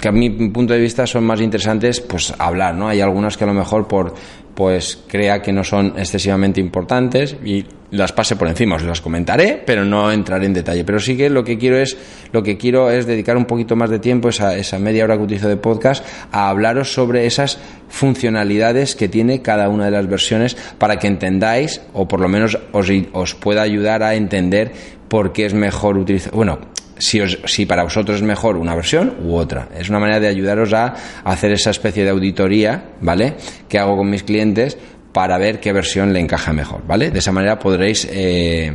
que 0.00 0.08
a 0.08 0.12
mi 0.12 0.30
punto 0.30 0.74
de 0.74 0.80
vista 0.80 1.06
son 1.06 1.24
más 1.24 1.40
interesantes, 1.40 2.00
pues 2.00 2.32
hablar, 2.38 2.74
¿no? 2.74 2.88
Hay 2.88 3.00
algunas 3.00 3.36
que 3.36 3.44
a 3.44 3.48
lo 3.48 3.54
mejor 3.54 3.88
por 3.88 4.14
pues 4.56 4.98
crea 5.06 5.42
que 5.42 5.52
no 5.52 5.62
son 5.62 5.92
excesivamente 5.98 6.62
importantes 6.62 7.36
y 7.44 7.66
las 7.90 8.12
pase 8.12 8.36
por 8.36 8.48
encima, 8.48 8.76
os 8.76 8.82
las 8.84 9.02
comentaré, 9.02 9.62
pero 9.64 9.84
no 9.84 10.10
entraré 10.10 10.46
en 10.46 10.54
detalle. 10.54 10.82
Pero 10.82 10.98
sí 10.98 11.14
que 11.14 11.28
lo 11.28 11.44
que 11.44 11.58
quiero 11.58 11.76
es, 11.76 11.94
lo 12.32 12.42
que 12.42 12.56
quiero 12.56 12.90
es 12.90 13.06
dedicar 13.06 13.36
un 13.36 13.44
poquito 13.44 13.76
más 13.76 13.90
de 13.90 13.98
tiempo, 13.98 14.30
esa, 14.30 14.56
esa 14.56 14.78
media 14.78 15.04
hora 15.04 15.18
que 15.18 15.24
utilizo 15.24 15.48
de 15.48 15.58
podcast, 15.58 16.02
a 16.32 16.48
hablaros 16.48 16.90
sobre 16.90 17.26
esas 17.26 17.58
funcionalidades 17.88 18.96
que 18.96 19.08
tiene 19.08 19.42
cada 19.42 19.68
una 19.68 19.84
de 19.84 19.90
las 19.90 20.08
versiones 20.08 20.56
para 20.78 20.98
que 20.98 21.06
entendáis, 21.06 21.82
o 21.92 22.08
por 22.08 22.20
lo 22.20 22.28
menos 22.28 22.58
os, 22.72 22.90
os 23.12 23.34
pueda 23.34 23.60
ayudar 23.60 24.02
a 24.02 24.14
entender 24.14 24.72
por 25.08 25.34
qué 25.34 25.44
es 25.44 25.52
mejor 25.52 25.98
utilizar, 25.98 26.32
bueno, 26.32 26.58
si, 26.98 27.20
si, 27.44 27.66
para 27.66 27.82
vosotros 27.82 28.16
es 28.16 28.22
mejor 28.22 28.56
una 28.56 28.74
versión 28.74 29.16
u 29.22 29.34
otra. 29.34 29.68
Es 29.76 29.88
una 29.88 29.98
manera 29.98 30.20
de 30.20 30.28
ayudaros 30.28 30.72
a 30.72 30.94
hacer 31.24 31.52
esa 31.52 31.70
especie 31.70 32.04
de 32.04 32.10
auditoría, 32.10 32.92
¿vale? 33.00 33.34
Que 33.68 33.78
hago 33.78 33.96
con 33.96 34.10
mis 34.10 34.22
clientes 34.22 34.78
para 35.12 35.38
ver 35.38 35.60
qué 35.60 35.72
versión 35.72 36.12
le 36.12 36.20
encaja 36.20 36.52
mejor, 36.52 36.86
¿vale? 36.86 37.10
De 37.10 37.20
esa 37.20 37.32
manera 37.32 37.58
podréis, 37.58 38.06
eh, 38.10 38.70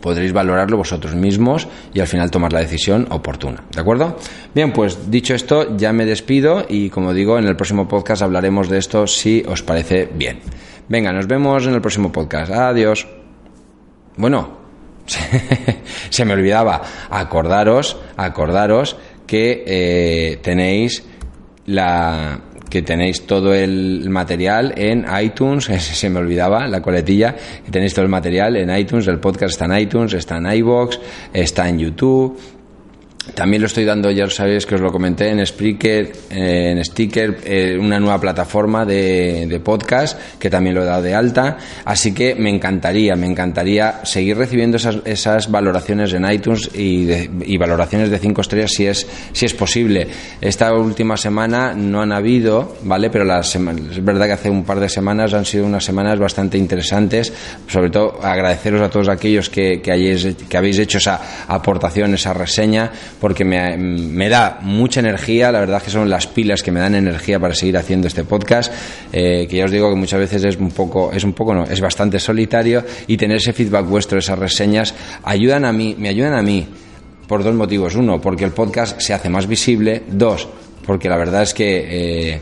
podréis 0.00 0.32
valorarlo 0.32 0.76
vosotros 0.76 1.16
mismos 1.16 1.66
y 1.92 1.98
al 1.98 2.06
final 2.06 2.30
tomar 2.30 2.52
la 2.52 2.60
decisión 2.60 3.08
oportuna, 3.10 3.64
¿de 3.74 3.80
acuerdo? 3.80 4.16
Bien, 4.54 4.72
pues 4.72 5.10
dicho 5.10 5.34
esto, 5.34 5.76
ya 5.76 5.92
me 5.92 6.06
despido 6.06 6.64
y 6.68 6.90
como 6.90 7.12
digo, 7.12 7.38
en 7.38 7.46
el 7.46 7.56
próximo 7.56 7.88
podcast 7.88 8.22
hablaremos 8.22 8.68
de 8.68 8.78
esto 8.78 9.08
si 9.08 9.42
os 9.48 9.64
parece 9.64 10.08
bien. 10.14 10.38
Venga, 10.88 11.12
nos 11.12 11.26
vemos 11.26 11.66
en 11.66 11.74
el 11.74 11.80
próximo 11.80 12.12
podcast. 12.12 12.52
Adiós. 12.52 13.08
Bueno, 14.16 14.61
se 16.10 16.24
me 16.24 16.34
olvidaba. 16.34 16.82
Acordaros, 17.10 17.96
acordaros 18.16 18.96
que 19.26 19.64
eh, 19.66 20.38
tenéis 20.42 21.04
la 21.66 22.40
que 22.72 22.80
tenéis 22.80 23.26
todo 23.26 23.52
el 23.52 24.08
material 24.08 24.72
en 24.78 25.04
iTunes, 25.22 25.64
se 25.78 26.08
me 26.08 26.20
olvidaba 26.20 26.66
la 26.68 26.80
coletilla, 26.80 27.36
que 27.62 27.70
tenéis 27.70 27.92
todo 27.92 28.06
el 28.06 28.10
material 28.10 28.56
en 28.56 28.74
iTunes, 28.74 29.06
el 29.08 29.18
podcast 29.18 29.52
está 29.52 29.66
en 29.66 29.82
iTunes, 29.82 30.14
está 30.14 30.38
en 30.38 30.50
iBox, 30.50 30.98
está 31.34 31.68
en 31.68 31.78
YouTube, 31.78 32.38
también 33.34 33.62
lo 33.62 33.66
estoy 33.66 33.84
dando, 33.84 34.10
ya 34.10 34.24
lo 34.24 34.30
sabéis 34.30 34.66
que 34.66 34.74
os 34.74 34.80
lo 34.80 34.90
comenté, 34.90 35.28
en 35.30 35.46
Spreaker, 35.46 36.12
en 36.30 36.84
Sticker, 36.84 37.38
eh, 37.44 37.78
una 37.78 38.00
nueva 38.00 38.20
plataforma 38.20 38.84
de, 38.84 39.60
podcast 39.64 40.18
que 40.40 40.50
también 40.50 40.74
lo 40.74 40.82
he 40.82 40.86
dado 40.86 41.02
de 41.02 41.14
alta. 41.14 41.56
Así 41.84 42.12
que 42.12 42.34
me 42.34 42.50
encantaría, 42.50 43.14
me 43.14 43.26
encantaría 43.26 44.00
seguir 44.02 44.36
recibiendo 44.36 44.76
esas, 44.76 44.98
esas 45.04 45.50
valoraciones 45.50 46.12
en 46.14 46.28
iTunes 46.30 46.68
y, 46.74 47.56
valoraciones 47.56 48.10
de 48.10 48.18
cinco 48.18 48.40
estrellas 48.40 48.72
si 48.72 48.86
es, 48.86 49.06
si 49.32 49.46
es 49.46 49.54
posible. 49.54 50.08
Esta 50.40 50.74
última 50.74 51.16
semana 51.16 51.74
no 51.74 52.02
han 52.02 52.10
habido, 52.10 52.76
¿vale? 52.82 53.08
Pero 53.08 53.24
las, 53.24 53.54
es 53.54 54.04
verdad 54.04 54.26
que 54.26 54.32
hace 54.32 54.50
un 54.50 54.64
par 54.64 54.80
de 54.80 54.88
semanas 54.88 55.32
han 55.32 55.44
sido 55.44 55.64
unas 55.64 55.84
semanas 55.84 56.18
bastante 56.18 56.58
interesantes. 56.58 57.32
Sobre 57.68 57.90
todo 57.90 58.18
agradeceros 58.20 58.82
a 58.82 58.90
todos 58.90 59.08
aquellos 59.08 59.48
que, 59.48 59.80
que, 59.80 59.92
hayáis, 59.92 60.34
que 60.48 60.56
habéis 60.56 60.78
hecho 60.80 60.98
esa 60.98 61.20
aportación, 61.46 62.14
esa 62.14 62.34
reseña 62.34 62.90
porque 63.20 63.44
me, 63.44 64.28
da 64.28 64.58
mucha 64.62 65.00
energía, 65.00 65.52
la 65.52 65.60
verdad 65.60 65.82
que 65.82 65.90
son 65.90 66.08
las 66.08 66.26
pilas 66.26 66.62
que 66.62 66.72
me 66.72 66.80
dan 66.80 66.94
energía 66.94 67.38
para 67.38 67.54
seguir 67.54 67.76
haciendo 67.76 68.08
este 68.08 68.24
podcast, 68.24 68.72
eh, 69.12 69.46
que 69.48 69.56
ya 69.56 69.64
os 69.64 69.70
digo 69.70 69.90
que 69.90 69.96
muchas 69.96 70.20
veces 70.20 70.44
es 70.44 70.56
un 70.56 70.70
poco, 70.70 71.12
es 71.12 71.24
un 71.24 71.32
poco 71.32 71.54
no, 71.54 71.64
es 71.64 71.80
bastante 71.80 72.18
solitario 72.18 72.84
y 73.06 73.16
tener 73.16 73.36
ese 73.36 73.52
feedback 73.52 73.86
vuestro, 73.86 74.18
esas 74.18 74.38
reseñas, 74.38 74.94
ayudan 75.22 75.64
a 75.64 75.72
mí, 75.72 75.94
me 75.98 76.08
ayudan 76.08 76.34
a 76.34 76.42
mí 76.42 76.66
por 77.32 77.42
dos 77.42 77.54
motivos. 77.54 77.94
Uno, 77.94 78.20
porque 78.20 78.44
el 78.44 78.50
podcast 78.52 79.00
se 79.00 79.14
hace 79.14 79.30
más 79.30 79.46
visible. 79.46 80.02
Dos, 80.06 80.46
porque 80.84 81.08
la 81.08 81.16
verdad 81.16 81.42
es 81.42 81.54
que... 81.54 82.32
Eh, 82.34 82.40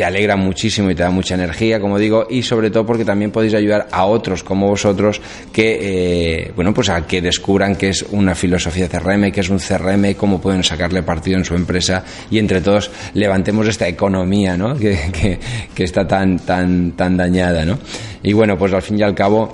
te 0.00 0.06
alegra 0.06 0.34
muchísimo 0.34 0.90
y 0.90 0.94
te 0.94 1.02
da 1.02 1.10
mucha 1.10 1.34
energía, 1.34 1.78
como 1.78 1.98
digo, 1.98 2.26
y 2.30 2.42
sobre 2.42 2.70
todo 2.70 2.86
porque 2.86 3.04
también 3.04 3.30
podéis 3.30 3.52
ayudar 3.52 3.86
a 3.92 4.06
otros 4.06 4.42
como 4.42 4.66
vosotros 4.66 5.20
que, 5.52 6.46
eh, 6.46 6.52
bueno, 6.56 6.72
pues 6.72 6.88
a 6.88 7.06
que 7.06 7.20
descubran 7.20 7.76
qué 7.76 7.90
es 7.90 8.06
una 8.10 8.34
filosofía 8.34 8.88
CRM, 8.88 9.30
qué 9.30 9.40
es 9.40 9.50
un 9.50 9.58
CRM, 9.58 10.14
cómo 10.14 10.40
pueden 10.40 10.64
sacarle 10.64 11.02
partido 11.02 11.36
en 11.36 11.44
su 11.44 11.54
empresa 11.54 12.02
y 12.30 12.38
entre 12.38 12.62
todos 12.62 12.90
levantemos 13.12 13.68
esta 13.68 13.88
economía, 13.88 14.56
¿no? 14.56 14.74
Que, 14.74 15.38
que, 15.74 15.84
está 15.84 16.08
tan, 16.08 16.38
tan, 16.38 16.92
tan 16.92 17.18
dañada, 17.18 17.66
¿no? 17.66 17.78
Y 18.22 18.32
bueno, 18.32 18.56
pues 18.56 18.72
al 18.72 18.80
fin 18.80 18.98
y 18.98 19.02
al 19.02 19.14
cabo, 19.14 19.52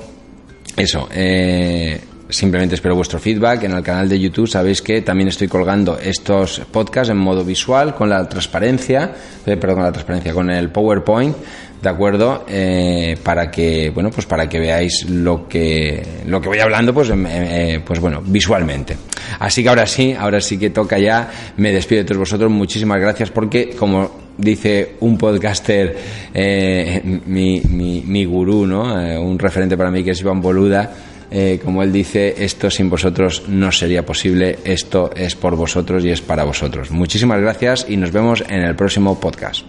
eso, 0.76 1.08
eh, 1.12 1.98
Simplemente 2.28 2.74
espero 2.74 2.96
vuestro 2.96 3.20
feedback. 3.20 3.62
En 3.64 3.72
el 3.72 3.82
canal 3.84 4.08
de 4.08 4.18
YouTube 4.18 4.48
sabéis 4.48 4.82
que 4.82 5.00
también 5.02 5.28
estoy 5.28 5.46
colgando 5.46 5.96
estos 5.96 6.60
podcasts 6.72 7.10
en 7.10 7.18
modo 7.18 7.44
visual 7.44 7.94
con 7.94 8.08
la 8.08 8.28
transparencia, 8.28 9.12
eh, 9.46 9.56
perdón, 9.56 9.76
con 9.76 9.84
la 9.84 9.92
transparencia, 9.92 10.34
con 10.34 10.50
el 10.50 10.70
PowerPoint, 10.70 11.36
de 11.80 11.88
acuerdo, 11.88 12.44
eh, 12.48 13.16
para 13.22 13.48
que 13.48 13.90
bueno, 13.90 14.10
pues 14.10 14.26
para 14.26 14.48
que 14.48 14.58
veáis 14.58 15.08
lo 15.08 15.46
que 15.46 16.02
lo 16.26 16.40
que 16.40 16.48
voy 16.48 16.58
hablando, 16.58 16.92
pues 16.92 17.12
eh, 17.14 17.80
pues 17.86 18.00
bueno, 18.00 18.20
visualmente. 18.26 18.96
Así 19.38 19.62
que 19.62 19.68
ahora 19.68 19.86
sí, 19.86 20.12
ahora 20.18 20.40
sí 20.40 20.58
que 20.58 20.70
toca 20.70 20.98
ya. 20.98 21.30
Me 21.58 21.70
despido 21.70 22.00
de 22.00 22.06
todos 22.06 22.18
vosotros. 22.18 22.50
Muchísimas 22.50 23.00
gracias 23.00 23.30
porque 23.30 23.70
como 23.70 24.26
dice 24.36 24.96
un 24.98 25.16
podcaster, 25.16 25.96
mi, 26.34 27.60
mi, 27.60 28.02
mi 28.04 28.24
gurú, 28.24 28.66
¿no? 28.66 28.82
un 29.22 29.38
referente 29.38 29.76
para 29.76 29.92
mí 29.92 30.02
que 30.02 30.10
es 30.10 30.20
Iván 30.20 30.40
Boluda 30.40 30.92
eh, 31.30 31.60
como 31.64 31.82
él 31.82 31.92
dice, 31.92 32.44
esto 32.44 32.70
sin 32.70 32.90
vosotros 32.90 33.44
no 33.48 33.72
sería 33.72 34.04
posible, 34.04 34.58
esto 34.64 35.10
es 35.14 35.34
por 35.34 35.56
vosotros 35.56 36.04
y 36.04 36.10
es 36.10 36.20
para 36.20 36.44
vosotros. 36.44 36.90
Muchísimas 36.90 37.40
gracias 37.40 37.86
y 37.88 37.96
nos 37.96 38.12
vemos 38.12 38.44
en 38.48 38.62
el 38.62 38.76
próximo 38.76 39.18
podcast. 39.18 39.64